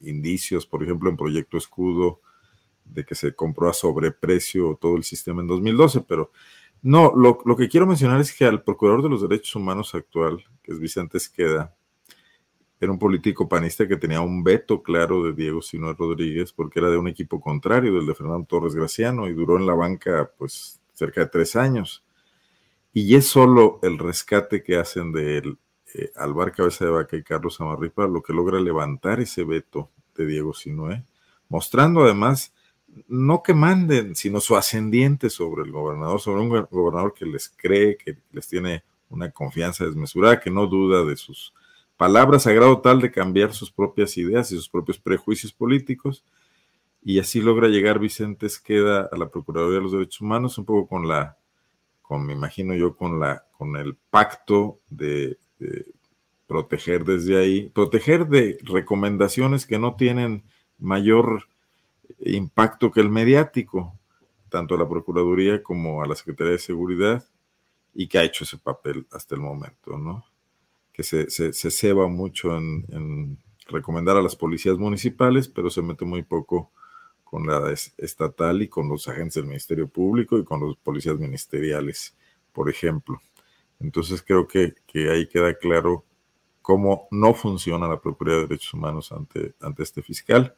[0.00, 2.20] indicios, por ejemplo, en Proyecto Escudo,
[2.84, 6.32] de que se compró a sobreprecio todo el sistema en 2012, pero
[6.82, 10.44] no, lo, lo, que quiero mencionar es que al Procurador de los Derechos Humanos actual,
[10.62, 11.74] que es Vicente Esqueda,
[12.82, 16.90] era un político panista que tenía un veto claro de Diego Sino Rodríguez, porque era
[16.90, 20.80] de un equipo contrario, del de Fernando Torres Graciano, y duró en la banca pues
[20.92, 22.02] cerca de tres años.
[22.92, 25.58] Y es solo el rescate que hacen de él,
[25.94, 30.26] eh, Alvar Cabeza de Vaca y Carlos Amarripa, lo que logra levantar ese veto de
[30.26, 31.04] Diego Sinué,
[31.48, 32.52] mostrando además
[33.06, 37.96] no que manden, sino su ascendiente sobre el gobernador, sobre un gobernador que les cree,
[37.96, 41.54] que les tiene una confianza desmesurada, que no duda de sus
[42.02, 46.24] palabras a grado tal de cambiar sus propias ideas y sus propios prejuicios políticos.
[47.00, 50.88] Y así logra llegar Vicente Esqueda a la Procuraduría de los Derechos Humanos, un poco
[50.88, 51.36] con la,
[52.02, 55.86] con me imagino yo, con la, con el pacto de, de
[56.48, 60.42] proteger desde ahí, proteger de recomendaciones que no tienen
[60.80, 61.44] mayor
[62.18, 63.96] impacto que el mediático,
[64.48, 67.24] tanto a la Procuraduría como a la Secretaría de Seguridad,
[67.94, 70.31] y que ha hecho ese papel hasta el momento, ¿no?
[70.92, 73.38] Que se, se, se ceba mucho en, en,
[73.68, 76.70] recomendar a las policías municipales, pero se mete muy poco
[77.24, 82.14] con la estatal y con los agentes del Ministerio Público y con los policías ministeriales,
[82.52, 83.20] por ejemplo.
[83.80, 86.04] Entonces creo que, que ahí queda claro
[86.60, 90.54] cómo no funciona la Procuraduría de Derechos Humanos ante, ante este fiscal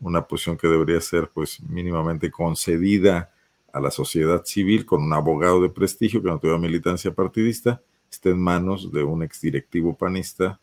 [0.00, 3.32] una posición que debería ser pues mínimamente concedida
[3.72, 8.30] a la sociedad civil con un abogado de prestigio que no tuviera militancia partidista, esté
[8.30, 10.60] en manos de un exdirectivo panista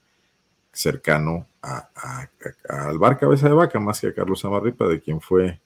[0.71, 1.89] cercano a,
[2.67, 5.61] Alvar Cabeza de Vaca, más que a Carlos Amarripa, de quien fue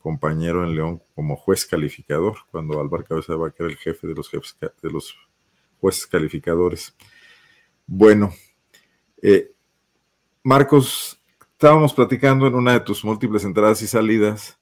[0.00, 4.14] compañero en León como juez calificador, cuando Alvar Cabeza de Vaca era el jefe de
[4.14, 5.16] los, jefes, de los
[5.80, 6.96] jueces calificadores.
[7.86, 8.32] Bueno,
[9.20, 9.52] eh,
[10.42, 11.16] Marcos
[11.56, 14.58] Estábamos platicando en una de tus múltiples entradas y salidas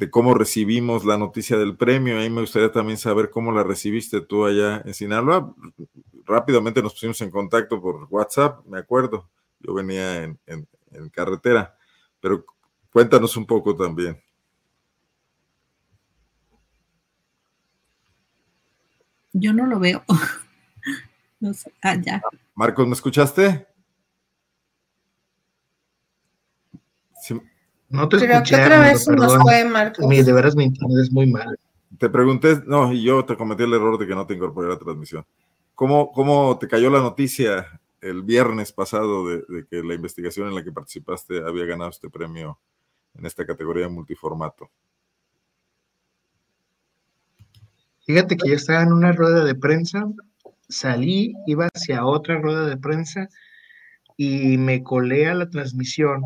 [0.00, 2.18] de cómo recibimos la noticia del premio.
[2.18, 5.54] Ahí me gustaría también saber cómo la recibiste tú allá en Sinaloa.
[6.24, 9.28] Rápidamente nos pusimos en contacto por WhatsApp, me acuerdo.
[9.58, 11.76] Yo venía en, en carretera,
[12.18, 12.46] pero
[12.90, 14.18] cuéntanos un poco también.
[19.34, 20.02] Yo no lo veo.
[21.40, 21.74] no sé.
[21.82, 22.22] Ah, ya.
[22.54, 23.66] Marcos, ¿me escuchaste?
[27.20, 27.38] Sí.
[27.90, 30.08] No te Creo escuché, que otra vez nos fue, Marcos.
[30.08, 31.58] de veras mi internet es muy mal.
[31.98, 34.74] Te pregunté, no, y yo te cometí el error de que no te incorporé a
[34.74, 35.26] la transmisión.
[35.74, 40.54] ¿Cómo, cómo te cayó la noticia el viernes pasado de, de, que la investigación en
[40.54, 42.60] la que participaste había ganado este premio
[43.18, 44.70] en esta categoría multiformato?
[48.06, 50.06] Fíjate que yo estaba en una rueda de prensa,
[50.68, 53.28] salí, iba hacia otra rueda de prensa
[54.16, 56.22] y me colé a la transmisión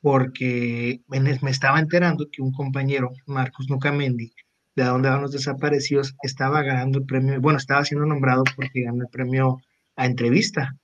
[0.00, 4.32] porque me estaba enterando que un compañero, Marcos Nucamendi,
[4.76, 9.02] de donde van los desaparecidos, estaba ganando el premio, bueno, estaba siendo nombrado porque ganó
[9.02, 9.58] el premio
[9.96, 10.76] a entrevista.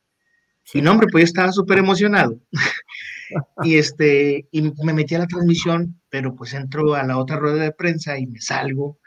[0.72, 2.40] Y no, hombre, pues yo estaba súper emocionado.
[3.64, 7.62] y este, y me metí a la transmisión, pero pues entro a la otra rueda
[7.62, 8.98] de prensa y me salgo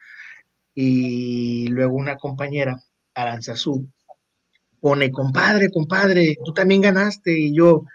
[0.79, 2.79] y luego una compañera,
[3.15, 3.89] Aranzazú,
[4.79, 7.85] pone, compadre, compadre, tú también ganaste, y yo,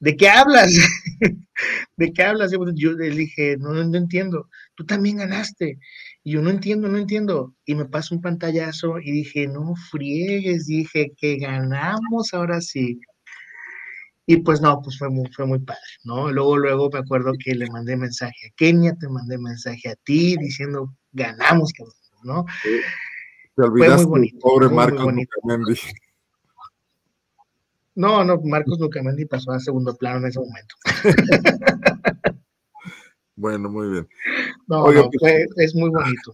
[0.00, 0.72] ¿de qué hablas?
[1.96, 2.50] ¿De qué hablas?
[2.74, 5.78] Yo le dije, no, no, entiendo, tú también ganaste,
[6.24, 10.66] y yo no entiendo, no entiendo, y me pasó un pantallazo y dije, no friegues,
[10.66, 12.98] dije que ganamos ahora sí.
[14.26, 16.30] Y pues no, pues fue muy, fue muy padre, ¿no?
[16.30, 20.36] Luego, luego me acuerdo que le mandé mensaje a Kenia, te mandé mensaje a ti
[20.36, 21.72] diciendo, ganamos,
[22.22, 22.44] ¿no?
[23.56, 25.80] Te olvidaste bonito, pobre Marcos Lucamendi.
[28.00, 30.74] No, no, Marcos Lucamendi pasó a segundo plano en ese momento.
[33.36, 34.08] bueno, muy bien.
[34.66, 36.32] No, no pues, es muy bonito.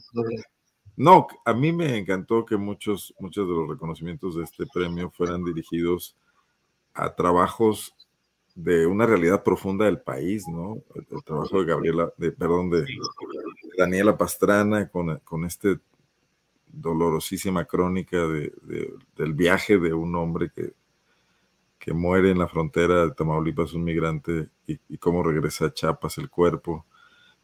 [0.95, 5.45] No, a mí me encantó que muchos, muchos de los reconocimientos de este premio fueran
[5.45, 6.17] dirigidos
[6.95, 7.97] a trabajos
[8.55, 10.85] de una realidad profunda del país, ¿no?
[10.95, 12.87] El, trabajo de Gabriela, de, perdón, de,
[13.77, 15.81] Daniela Pastrana con, con este
[16.69, 18.53] dolorosísima crónica de,
[19.17, 20.75] del viaje de un hombre que,
[21.79, 26.31] que muere en la frontera de Tamaulipas, un migrante, y, cómo regresa a Chiapas el
[26.31, 26.87] cuerpo.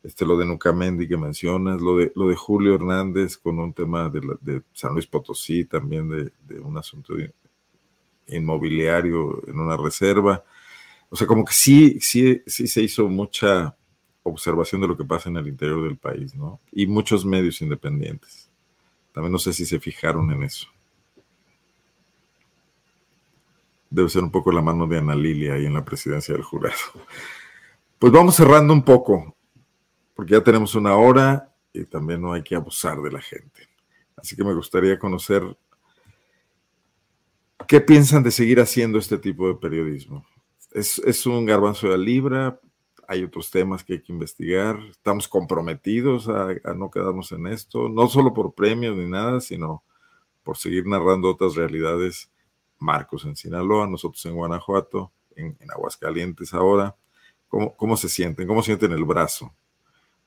[0.03, 4.11] Este, lo de Nucamendi que mencionas, lo de, lo de Julio Hernández con un tema
[4.11, 7.15] de, San Luis Potosí, también de, de un asunto
[8.27, 10.43] inmobiliario en una reserva
[11.13, 13.77] o sea, como que sí, sí, sí se hizo mucha
[14.23, 16.59] observación de lo que pasa en el interior del país, ¿no?
[16.73, 18.51] Y muchos medios independientes.
[19.13, 20.69] También no sé si se fijaron en eso.
[23.93, 26.77] Debe ser un poco la mano de Ana Lilia ahí en la presidencia del jurado.
[27.99, 29.37] Pues vamos cerrando un poco,
[30.15, 33.69] porque ya tenemos una hora y también no hay que abusar de la gente.
[34.17, 35.57] Así que me gustaría conocer
[37.69, 40.27] qué piensan de seguir haciendo este tipo de periodismo
[40.75, 42.61] es, un garbanzo de la libra,
[43.09, 48.09] hay otros temas que hay que investigar, estamos comprometidos a, no quedarnos en esto, no
[48.09, 49.83] solo por premios ni nada, sino
[50.43, 52.31] por seguir narrando otras realidades.
[52.83, 56.95] Marcos en Sinaloa, nosotros en Guanajuato, en, Aguascalientes ahora.
[57.49, 58.47] ¿Cómo, ¿Cómo, se sienten?
[58.47, 59.55] ¿Cómo sienten el brazo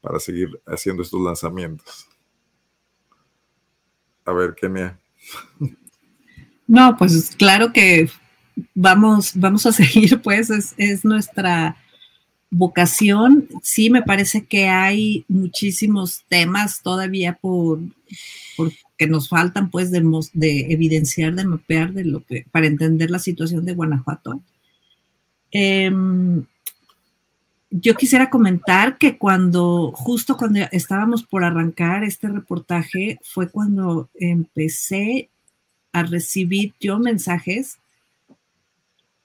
[0.01, 2.07] para seguir haciendo estos lanzamientos?
[4.25, 4.99] A ver, Kenia.
[6.67, 8.09] No, pues claro que
[8.73, 11.77] vamos, vamos a seguir, pues es, nuestra
[12.49, 13.47] vocación.
[13.61, 17.79] Sí, me parece que hay muchísimos temas todavía por,
[18.97, 20.01] que nos faltan, pues, de,
[20.33, 24.41] de, evidenciar, de mapear, de lo que, para entender la situación de Guanajuato.
[25.51, 26.45] Em,
[27.71, 35.29] yo quisiera comentar que cuando, justo cuando estábamos por arrancar este reportaje, fue cuando empecé
[35.91, 37.79] a recibir yo mensajes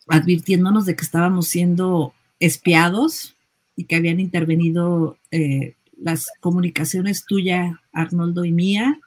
[0.09, 3.37] advirtiéndonos de que estábamos siendo espiados
[3.77, 8.99] y que habían intervenido eh, las comunicaciones tuya, Arnoldo y mía.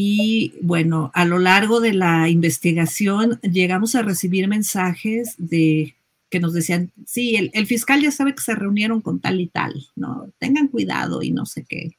[0.00, 5.96] Y bueno, a lo largo de la investigación llegamos a recibir mensajes de
[6.30, 9.88] que nos decían, sí, el, fiscal ya sabe que se reunieron con tal y tal,
[9.96, 10.30] ¿no?
[10.38, 11.96] Tengan cuidado y no sé qué.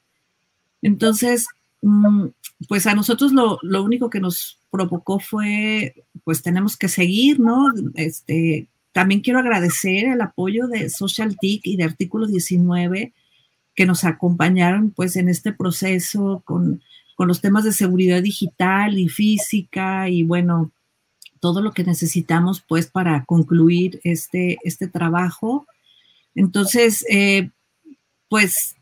[0.82, 1.48] Entonces,
[1.82, 2.28] mm,
[2.70, 5.94] pues a nosotros lo, lo único que nos provocó fue,
[6.24, 7.66] pues tenemos que seguir, ¿no?
[7.96, 13.12] Este, también quiero agradecer el apoyo de Social TIC y de Artículo 19
[13.76, 16.82] que nos acompañaron pues en este proceso con,
[17.20, 20.72] con los temas de seguridad digital y física y bueno,
[21.42, 25.68] todo lo que necesitamos pues para concluir este, este trabajo.
[26.34, 27.50] Entonces, eh,
[28.30, 28.78] pues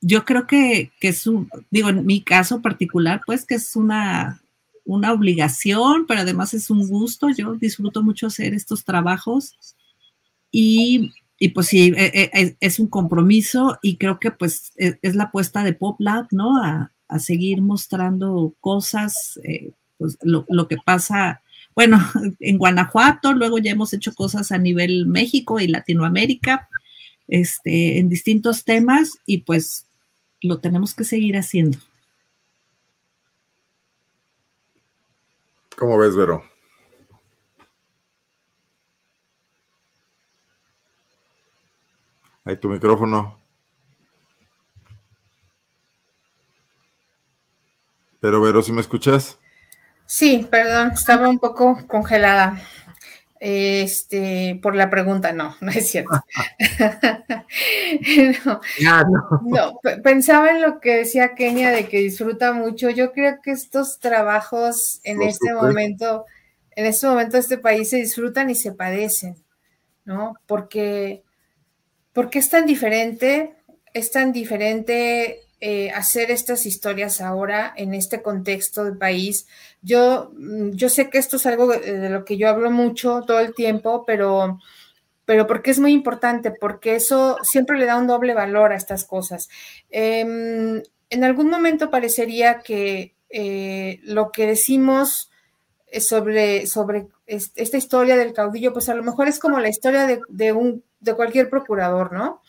[0.00, 4.40] yo creo que, es un, digo, en mi caso particular, pues que es una,
[4.84, 7.30] una obligación, pero además es un gusto.
[7.36, 9.56] Yo disfruto mucho hacer estos trabajos
[10.52, 11.10] y,
[11.52, 15.64] pues sí, e, e, es, un compromiso y creo que pues e, es, la apuesta
[15.64, 16.62] de Pop Lab, ¿no?
[17.18, 21.42] Seguir mostrando cosas, eh, pues lo, lo, que pasa,
[21.74, 21.98] bueno,
[22.40, 26.68] en Guanajuato, luego ya hemos hecho cosas a nivel México y Latinoamérica,
[27.28, 29.86] este, en distintos temas y pues
[30.42, 31.78] lo tenemos que seguir haciendo.
[35.76, 36.42] ¿Cómo ves, Vero?
[42.44, 43.45] Ahí tu micrófono.
[48.26, 49.38] Pero, Vero, si me escuchas?
[50.04, 52.60] Sí, perdón, estaba un poco congelada.
[53.38, 56.10] Este, por la pregunta, no, no es cierto.
[59.42, 62.90] no, pensaba en lo que decía Kenia de que disfruta mucho.
[62.90, 66.24] Yo creo que estos trabajos en este momento,
[66.72, 69.36] en este momento este país se disfrutan y se padecen,
[70.04, 70.34] ¿no?
[70.46, 71.22] Porque,
[72.12, 73.54] porque es tan diferente,
[73.94, 79.46] es tan diferente eh, hacer estas historias ahora en este contexto del país.
[79.80, 83.40] Yo, mm, yo sé que esto es algo de, lo que yo hablo mucho todo
[83.40, 84.58] el tiempo, pero,
[85.24, 89.04] pero porque es muy importante, porque eso siempre le da un doble valor a estas
[89.04, 89.48] cosas.
[89.90, 95.30] Em, en algún momento parecería que eh, lo que decimos
[96.00, 100.52] sobre, sobre esta historia del caudillo, pues a lo mejor es como la historia de,
[100.52, 102.42] un, de cualquier procurador, ¿no?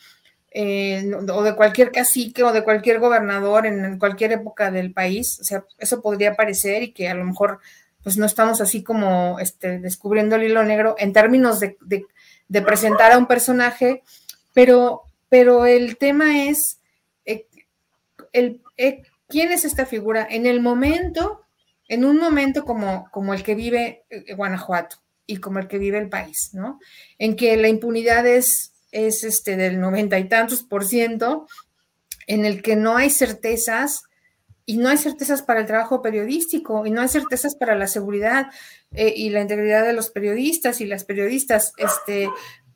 [0.50, 5.38] Eh, o de cualquier cacique o de cualquier gobernador en, cualquier época del país.
[5.40, 7.60] O sea, eso podría parecer y que a lo mejor
[8.02, 11.76] pues no estamos así como este, descubriendo el hilo negro en términos de,
[12.62, 14.02] presentar a un personaje,
[14.54, 16.80] pero, pero el tema es
[17.26, 17.46] eh,
[18.32, 21.44] el, eh, quién es esta figura en el momento,
[21.88, 24.96] en un momento como, como el que vive Guanajuato
[25.26, 26.80] y como el que vive el país, ¿no?
[27.18, 31.46] En que la impunidad es es este del noventa y tantos por ciento,
[32.26, 34.02] en el que no hay certezas
[34.68, 38.48] y no hay certezas para el trabajo periodístico y no hay certezas para la seguridad
[38.92, 41.72] eh, y la integridad de los periodistas y las periodistas.
[41.78, 42.28] Este,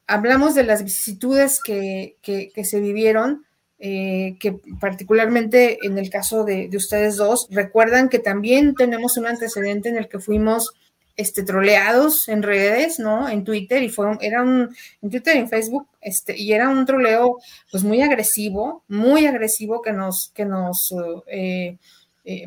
[0.06, 2.16] hablamos de las vicisitudes que,
[2.64, 3.44] se vivieron,
[3.78, 9.90] eh, que particularmente en el caso de, ustedes dos, recuerdan que también tenemos un antecedente
[9.90, 10.72] en el que fuimos
[11.16, 13.28] este, troleados en redes, ¿no?
[13.28, 16.86] En Twitter y fue, era un, en Twitter y en Facebook, este, y era un
[16.86, 17.38] troleo,
[17.70, 20.94] pues muy agresivo, muy agresivo que nos, que nos,
[21.26, 21.78] eh,
[22.24, 22.44] eh,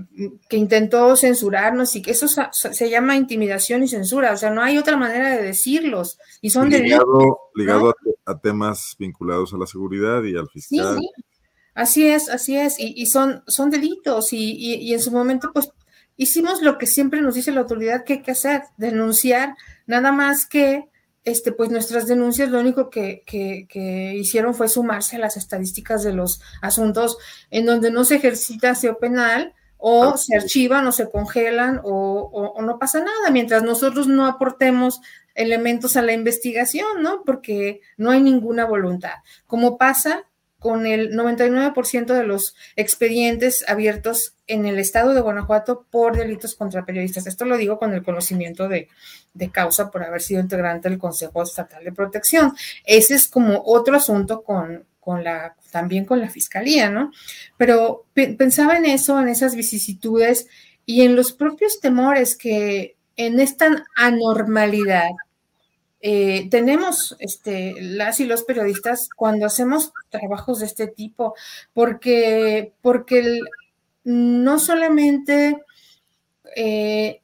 [0.49, 4.77] que intentó censurarnos y que eso se, llama intimidación y censura, o sea, no hay
[4.77, 7.93] otra manera de decirlos y son ligado, ligado
[8.25, 10.97] a, temas vinculados a la seguridad y al fiscal.
[10.99, 11.09] Sí,
[11.73, 15.69] Así es, así es, y, son, son delitos y, y en su momento pues
[16.17, 19.55] hicimos lo que siempre nos dice la autoridad que hay que hacer, denunciar,
[19.85, 20.89] nada más que
[21.23, 23.23] este, pues nuestras denuncias lo único que,
[24.15, 27.17] hicieron fue sumarse a las estadísticas de los asuntos
[27.49, 32.61] en donde no se ejercita aseo penal o se archivan o se congelan o, o,
[32.61, 35.01] no pasa nada, mientras nosotros no aportemos
[35.33, 37.23] elementos a la investigación, ¿no?
[37.25, 39.15] Porque no hay ninguna voluntad.
[39.47, 40.25] Como pasa
[40.65, 46.87] con el 99% de los expedientes abiertos en el estado de Guanajuato por delitos contra
[46.87, 47.27] periodistas.
[47.27, 48.89] Esto lo digo con el conocimiento de,
[49.51, 52.55] causa por haber sido integrante del Consejo Estatal de Protección.
[52.83, 57.11] Ese es como otro asunto con, con la, también con la fiscalía, ¿no?
[57.57, 60.47] Pero pensaba en eso, en esas vicisitudes
[60.83, 65.11] y en los propios temores que en esta anormalidad
[66.07, 71.33] eh, tenemos este, las y los periodistas cuando hacemos trabajos de este tipo,
[71.73, 73.39] porque, porque
[74.03, 75.63] no solamente
[76.55, 77.21] eh,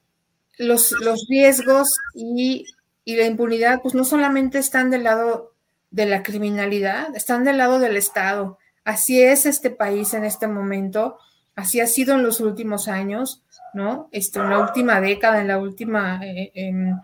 [0.57, 0.95] los,
[1.29, 2.65] riesgos y,
[3.05, 5.53] y, la impunidad, pues no solamente están del lado
[5.91, 8.57] de la criminalidad, están del lado del Estado.
[8.84, 11.19] Así es este país en este momento,
[11.55, 13.43] así ha sido en los últimos años,
[13.75, 14.09] ¿no?
[14.11, 16.19] Este, en la última década, en la última...
[16.25, 16.95] Eh,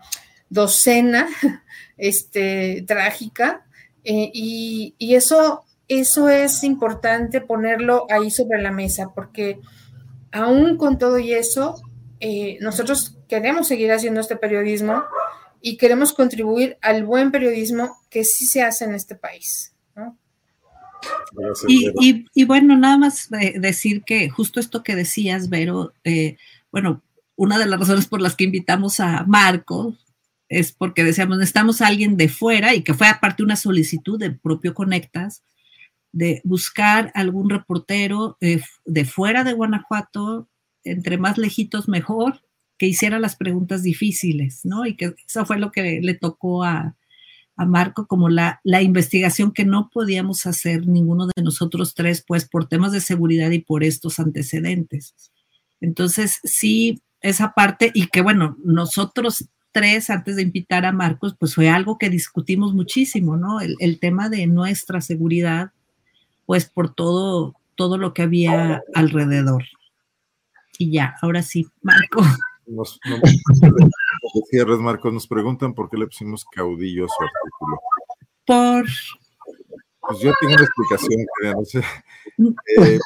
[0.50, 1.28] docena
[1.96, 3.64] este, trágica.
[4.04, 9.60] Eh, y, eso, eso es importante ponerlo ahí sobre la mesa, porque
[10.32, 11.74] aún con todo y eso,
[12.20, 15.02] eh, nosotros queremos seguir haciendo este periodismo
[15.60, 19.74] y queremos contribuir al buen periodismo que sí se hace en este país.
[21.68, 26.36] y, bueno, nada más decir que justo esto que decías, Vero, eh,
[26.72, 27.02] bueno,
[27.36, 29.94] una de las razones por las que invitamos a Marco
[30.48, 34.38] es porque decíamos, necesitamos a alguien de fuera y que fue aparte una solicitud del
[34.38, 35.44] propio Conectas
[36.12, 40.48] de buscar algún reportero eh, de fuera de Guanajuato,
[40.84, 42.42] entre más lejitos mejor,
[42.78, 44.86] que hiciera las preguntas difíciles, ¿no?
[44.86, 46.96] Y que eso fue lo que le tocó a,
[47.56, 52.48] a Marco como la, la, investigación que no podíamos hacer ninguno de nosotros tres, pues
[52.48, 55.14] por temas de seguridad y por estos antecedentes.
[55.80, 61.54] Entonces, sí, esa parte, y que bueno, nosotros tres, antes de invitar a Marcos, pues
[61.54, 63.60] fue algo que discutimos muchísimo, ¿no?
[63.60, 65.70] El, el tema de nuestra seguridad,
[66.46, 69.64] pues por todo, todo lo que había alrededor.
[70.78, 72.22] Y ya, ahora sí, Marco.
[72.66, 73.20] Nos, nos,
[74.50, 77.80] cierres, Marcos, nos preguntan por qué le pusimos caudillo a su artículo.
[78.46, 78.84] Por.
[80.00, 81.26] Pues yo tengo una explicación,
[81.56, 81.82] no sé.
[82.78, 82.98] Eh,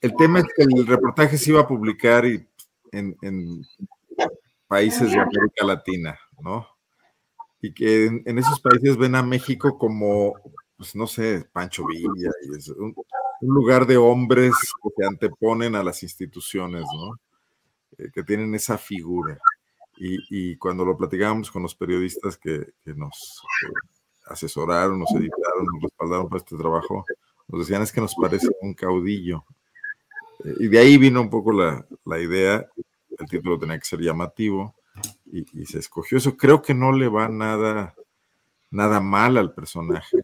[0.00, 2.46] el tema es que el reportaje se iba a publicar y
[2.92, 3.62] en, en
[4.72, 6.66] países de América Latina, ¿no?
[7.60, 10.32] Y que en, en, esos países ven a México como,
[10.78, 12.94] pues no sé, Pancho Villa, y es un,
[13.42, 17.20] un lugar de hombres que se anteponen a las instituciones, ¿no?
[17.98, 19.38] Eh, que tienen esa figura.
[19.98, 23.72] Y, y, cuando lo platicábamos con los periodistas que, que nos eh,
[24.28, 27.04] asesoraron, nos editaron, nos respaldaron para este trabajo,
[27.46, 29.44] nos decían es que nos parece un caudillo.
[30.46, 32.66] Eh, y de ahí vino un poco la, la, idea,
[33.18, 34.74] el título tenía que ser llamativo
[35.26, 36.36] y, se escogió eso.
[36.36, 37.94] Creo que no le va nada,
[38.70, 40.18] nada mal al personaje,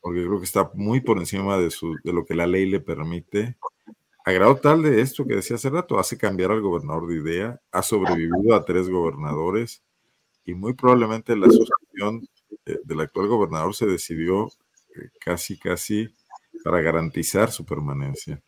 [0.00, 2.80] porque creo que está muy por encima de, su, de lo que la ley le
[2.80, 3.56] permite
[4.28, 7.60] a grado tal de esto que decía hace rato, hace cambiar al gobernador de idea,
[7.72, 9.82] ha sobrevivido a tres gobernadores
[10.44, 12.28] y muy probablemente la sucesión
[12.84, 14.48] del actual gobernador se decidió
[14.96, 16.14] eh, casi, casi
[16.62, 18.42] para garantizar su permanencia.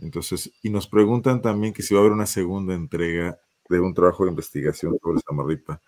[0.00, 3.38] Entonces, y nos preguntan también que si va a haber una segunda entrega
[3.68, 5.80] de un trabajo de investigación sobre Samarripa.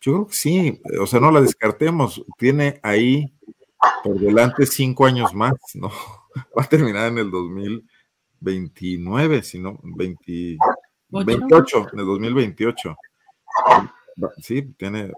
[0.00, 2.24] Yo creo que sí, o sea, no la descartemos.
[2.38, 3.32] Tiene ahí
[4.04, 5.90] por delante cinco años más, ¿no?
[6.58, 7.88] Va a terminar en el 2000
[8.40, 10.58] 29, sino 20,
[11.10, 12.96] 28, en el 2028.
[14.38, 15.12] Sí, tiene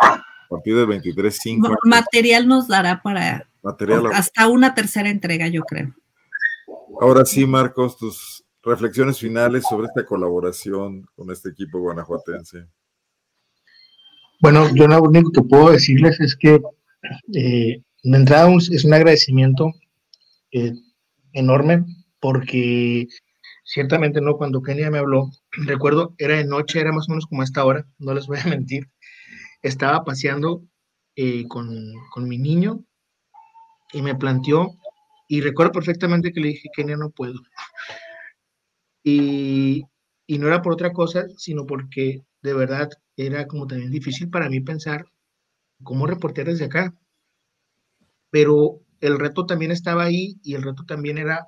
[0.00, 1.76] a partir del 23, 5.
[1.84, 4.06] Material nos dará para Material.
[4.12, 5.94] hasta una tercera entrega, yo creo.
[7.00, 12.66] Ahora sí, Marcos, tus reflexiones finales sobre esta colaboración con este equipo guanajuatense.
[14.40, 16.60] Bueno, yo lo único que puedo decirles es que
[17.34, 19.72] eh, de entrada es un agradecimiento
[20.52, 20.72] eh,
[21.32, 21.84] enorme
[22.20, 23.08] porque
[23.64, 25.30] ciertamente no, cuando Kenia me habló,
[25.66, 28.44] recuerdo, era de noche, era más o menos como esta hora, no les voy a
[28.48, 28.88] mentir,
[29.62, 30.62] estaba paseando
[31.16, 31.68] eh, con,
[32.12, 32.84] con, mi niño
[33.92, 34.76] y me planteó,
[35.28, 37.40] y recuerdo perfectamente que le dije, Kenia, no puedo.
[39.04, 39.84] Y,
[40.26, 44.48] y no era por otra cosa, sino porque de verdad era como también difícil para
[44.48, 45.06] mí pensar
[45.82, 46.94] cómo reportear desde acá.
[48.30, 51.46] Pero el reto también estaba ahí y el reto también era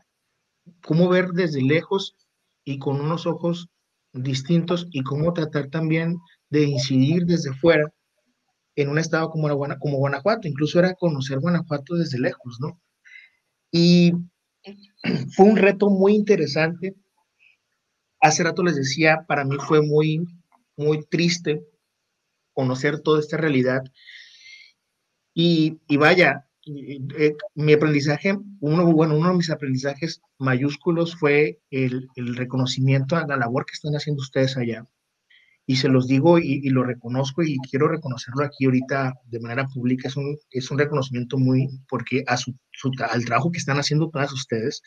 [0.85, 2.17] cómo ver desde lejos
[2.65, 3.69] y con unos ojos
[4.13, 6.19] distintos y cómo tratar también
[6.51, 7.93] de incidir desde fuera
[8.77, 12.81] en un estado como, Guanajuato, incluso era conocer Guanajuato desde lejos, ¿no?
[13.71, 14.13] Y
[15.35, 16.95] fue un reto muy interesante.
[18.21, 20.27] Hace rato les decía, para mí fue muy,
[20.77, 21.65] muy triste
[22.53, 23.83] conocer toda esta realidad.
[25.33, 32.09] Y, y vaya, eh, mi aprendizaje, uno, bueno, uno de mis aprendizajes mayúsculos fue el,
[32.17, 34.85] el, reconocimiento a la labor que están haciendo ustedes allá.
[35.71, 39.69] Y se los digo y, y, lo reconozco y quiero reconocerlo aquí ahorita de manera
[39.69, 40.09] pública.
[40.09, 44.11] Es un, es un reconocimiento muy, porque a su, su, al trabajo que están haciendo
[44.11, 44.83] todas ustedes,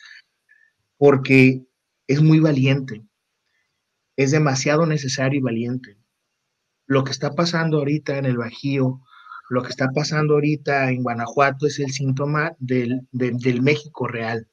[0.98, 1.64] porque
[2.06, 3.02] es muy valiente.
[4.14, 5.96] Es demasiado necesario y valiente.
[6.84, 9.00] Lo que está pasando ahorita en el Bajío,
[9.48, 14.50] lo que está pasando ahorita en Guanajuato es el síntoma del, del, del México real.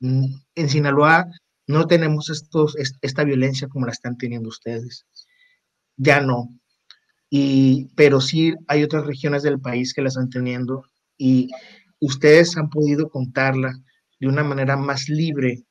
[0.00, 1.28] Mm, en Sinaloa
[1.66, 5.06] no tenemos estos, esta violencia como la están teniendo ustedes.
[5.96, 6.48] Ya no.
[7.30, 10.84] Y, pero sí hay otras regiones del país que la están teniendo
[11.18, 11.50] y
[12.00, 13.72] ustedes han podido contarla
[14.20, 15.64] de una manera más libre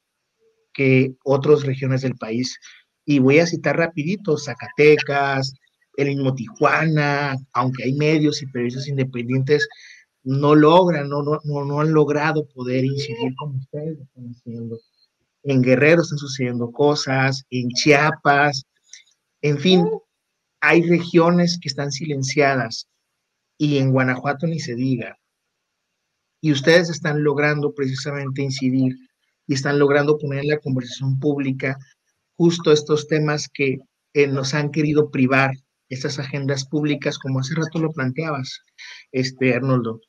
[0.73, 2.57] que otras regiones del país.
[3.05, 5.53] Y voy a citar rapidito, Zacatecas,
[5.97, 9.67] el mismo Tijuana, aunque hay medios y periodistas independientes,
[10.23, 14.77] no logran, no, no, no, han logrado poder incidir como ustedes están haciendo.
[15.45, 18.65] En Guerrero están sucediendo cosas, en Chiapas,
[19.41, 19.87] en fin,
[20.59, 22.87] hay regiones que están silenciadas
[23.57, 25.17] y en Guanajuato ni se diga.
[26.41, 28.95] Y ustedes están logrando precisamente incidir
[29.45, 31.77] y están logrando poner en la conversación pública
[32.35, 33.77] justo estos temas que
[34.13, 35.51] eh, nos han querido privar
[35.89, 38.61] estas agendas públicas, como hace rato lo planteabas,
[39.11, 40.01] este, Arnoldo,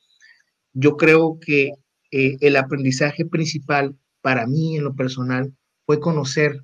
[0.73, 1.73] yo creo que
[2.11, 5.53] eh, el aprendizaje principal para mí en lo personal
[5.85, 6.61] fue conocer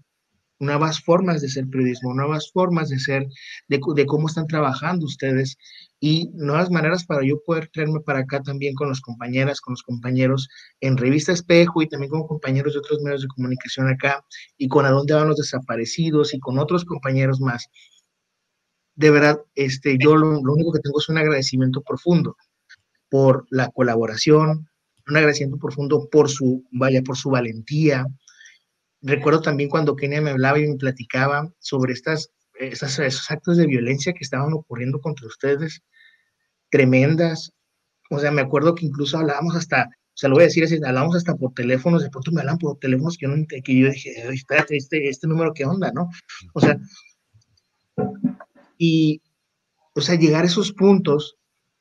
[0.59, 3.27] nuevas formas de ser periodismo, nuevas formas de ser,
[3.67, 5.57] de, cómo están trabajando ustedes
[5.99, 9.83] y nuevas maneras para yo poder traerme para acá también con las compañeras, con los
[9.83, 10.49] compañeros
[10.79, 14.25] en Revista Espejo y también con compañeros de otros medios de comunicación acá
[14.57, 17.67] y con A dónde van los desaparecidos y con otros compañeros más.
[18.95, 22.35] De verdad, este, yo lo, lo único que tengo es un agradecimiento profundo
[23.09, 24.67] por la colaboración,
[25.07, 28.05] un agradecimiento profundo por su, vaya, por su valentía,
[29.05, 34.13] Recuerdo también cuando Kenia me hablaba y me platicaba sobre estas, esos actos de violencia
[34.13, 35.81] que estaban ocurriendo contra ustedes,
[36.71, 37.51] tremendas.
[38.09, 40.75] O sea, me acuerdo que incluso hablábamos hasta, o sea, lo voy a decir así,
[40.75, 44.33] hablábamos hasta por teléfonos, de pronto me hablan por teléfonos que yo, que yo dije,
[44.33, 46.09] espérate, este, este número, ¿qué onda, no?
[46.53, 46.77] O sea,
[48.77, 49.21] y,
[49.95, 51.35] o sea, llegar a esos puntos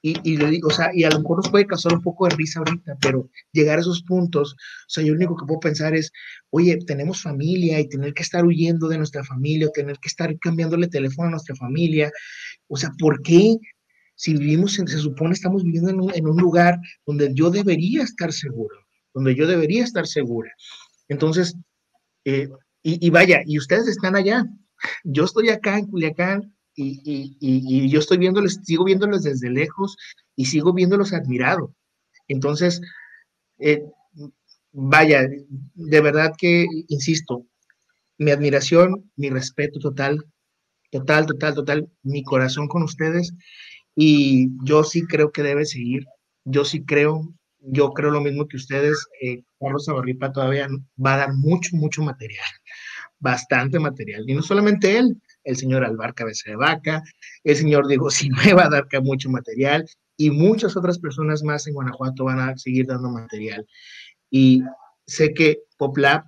[0.05, 2.27] y, y, le digo, o sea, y a lo mejor nos puede causar un poco
[2.27, 5.61] de risa ahorita, pero llegar a esos puntos, o sea, yo lo único que puedo
[5.61, 6.11] pensar es,
[6.51, 10.37] oye, tenemos familia y tener que estar huyendo de nuestra familia, o tener que estar
[10.41, 12.11] cambiándole teléfono a nuestra familia,
[12.67, 13.57] o sea, ¿por qué?
[14.17, 18.03] Si vivimos, en, se supone estamos viviendo en un, en un lugar donde yo debería
[18.03, 18.77] estar seguro,
[19.15, 20.51] donde yo debería estar segura.
[21.07, 21.55] Entonces,
[22.25, 22.49] eh,
[22.83, 24.45] y, y vaya, y ustedes están allá,
[25.05, 29.97] yo estoy acá en Culiacán, y, yo estoy viéndolos, sigo viéndolos desde lejos
[30.37, 31.75] y sigo viéndolos admirado.
[32.29, 32.81] Entonces,
[33.59, 33.85] eh,
[34.73, 35.29] vaya,
[35.75, 37.47] de verdad que, insisto,
[38.19, 40.25] mi admiración, mi respeto total,
[40.91, 43.33] total, total, total, mi corazón con ustedes
[43.95, 46.07] y yo sí creo que debe seguir,
[46.45, 50.69] yo sí creo, yo creo lo mismo que ustedes, eh, Carlos Zabarripa todavía
[51.05, 52.47] va a dar mucho, mucho material,
[53.19, 57.03] bastante material, y no solamente él, el señor Alvar Cabeza de Vaca,
[57.45, 59.87] el señor Diego Sinueva Darca mucho material
[60.17, 63.67] y muchas otras personas más en Guanajuato van a seguir dando material.
[64.31, 64.63] Y
[65.07, 66.25] sé que PopLab,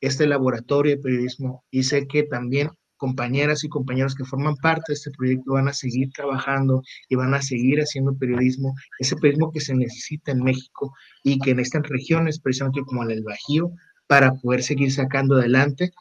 [0.00, 4.94] este laboratorio de periodismo, y sé que también compañeras y compañeros que forman parte de
[4.94, 9.60] este proyecto van a seguir trabajando y van a seguir haciendo periodismo, ese periodismo que
[9.60, 13.70] se necesita en México y que en estas regiones, precisamente como el Bajío,
[14.06, 15.92] para poder seguir sacando adelante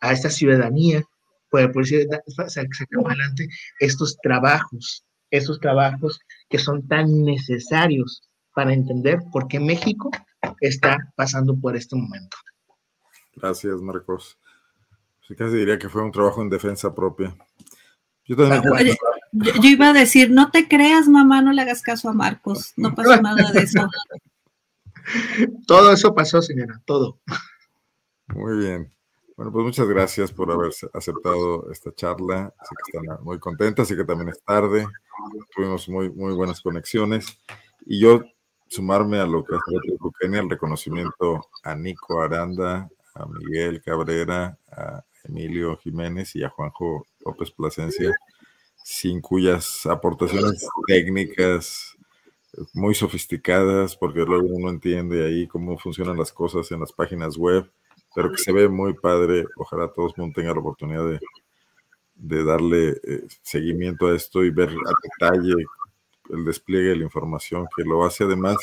[0.00, 1.04] a esta ciudadanía
[1.54, 2.08] para poder
[2.48, 3.48] sacar adelante
[3.78, 6.18] estos trabajos, estos trabajos
[6.48, 10.10] que son tan necesarios para entender por qué México
[10.60, 12.36] está pasando por este momento.
[13.36, 14.36] Gracias, Marcos.
[15.38, 17.36] casi diría que fue un trabajo en defensa propia.
[18.24, 18.36] Yo,
[19.62, 23.22] iba a decir, no te creas, mamá, no le hagas caso a Marcos, no pasó
[23.22, 23.86] nada de eso.
[25.68, 27.20] Todo eso pasó, señora, todo.
[28.26, 28.92] Muy bien.
[29.36, 32.54] Bueno, pues muchas gracias por haber aceptado esta charla.
[32.62, 34.86] Sé que están muy contentas, sé que también es tarde.
[35.54, 37.40] Tuvimos muy, muy buenas conexiones.
[37.84, 38.22] Y yo
[38.68, 45.02] sumarme a lo que hace Kenia, el reconocimiento a Nico Aranda, a Miguel Cabrera, a
[45.24, 48.12] Emilio Jiménez y a Juanjo López Plasencia,
[48.84, 51.96] sin cuyas aportaciones técnicas
[52.72, 57.68] muy sofisticadas, porque luego uno entiende ahí cómo funcionan las cosas en las páginas web
[58.14, 59.46] pero que se ve muy padre.
[59.56, 61.20] Ojalá todos el mundo tenga la oportunidad de,
[62.14, 65.54] de darle eh, seguimiento a esto y ver a detalle
[66.30, 68.56] el despliegue de la información que lo hace además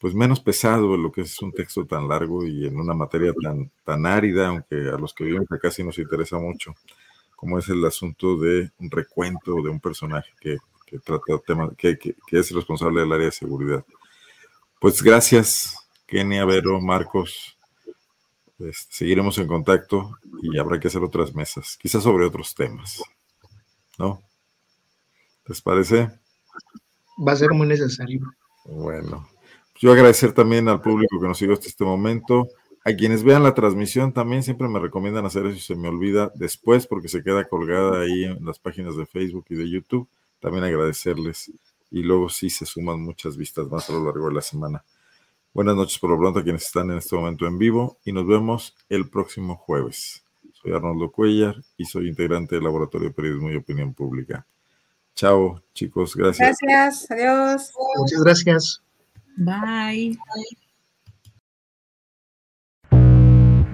[0.00, 3.70] pues menos pesado lo que es un texto tan largo y en una materia tan,
[3.84, 6.74] tan árida, aunque a los que viven acá sí nos interesa mucho,
[7.34, 11.98] como es el asunto de un recuento de un personaje que, que trata temas, que,
[11.98, 13.84] que, que, es responsable del área de seguridad.
[14.78, 15.74] Pues gracias,
[16.06, 17.55] Kenia, Vero, Marcos,
[18.58, 23.02] pues, seguiremos en contacto y habrá que hacer otras mesas, quizás sobre otros temas.
[23.98, 24.22] ¿No?
[25.46, 26.10] ¿Les parece?
[27.26, 28.20] Va a ser muy necesario.
[28.64, 29.28] Bueno,
[29.76, 32.48] yo agradecer también al público que nos siguió hasta este momento.
[32.84, 36.86] A quienes vean la transmisión también siempre me recomiendan hacer eso, se me olvida después
[36.86, 40.08] porque se queda colgada ahí en las páginas de Facebook y de YouTube.
[40.40, 41.50] También agradecerles
[41.90, 44.84] y luego sí se suman muchas vistas más a lo largo de la semana.
[45.56, 48.26] Buenas noches por lo pronto a quienes están en este momento en vivo y nos
[48.26, 50.22] vemos el próximo jueves.
[50.52, 54.46] Soy Arnoldo Cuellar y soy integrante del Laboratorio de Periodismo y Opinión Pública.
[55.14, 56.58] Chao, chicos, gracias.
[56.60, 57.72] Gracias, adiós.
[57.96, 58.82] Muchas gracias.
[59.38, 60.18] Bye.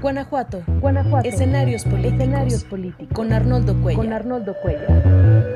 [0.00, 1.28] Guanajuato, Guanajuato.
[1.28, 2.14] Escenarios políticos.
[2.14, 3.12] Escenarios políticos.
[3.12, 4.04] Con Arnoldo Cuellar.
[4.04, 5.51] Con Arnoldo Cuellar.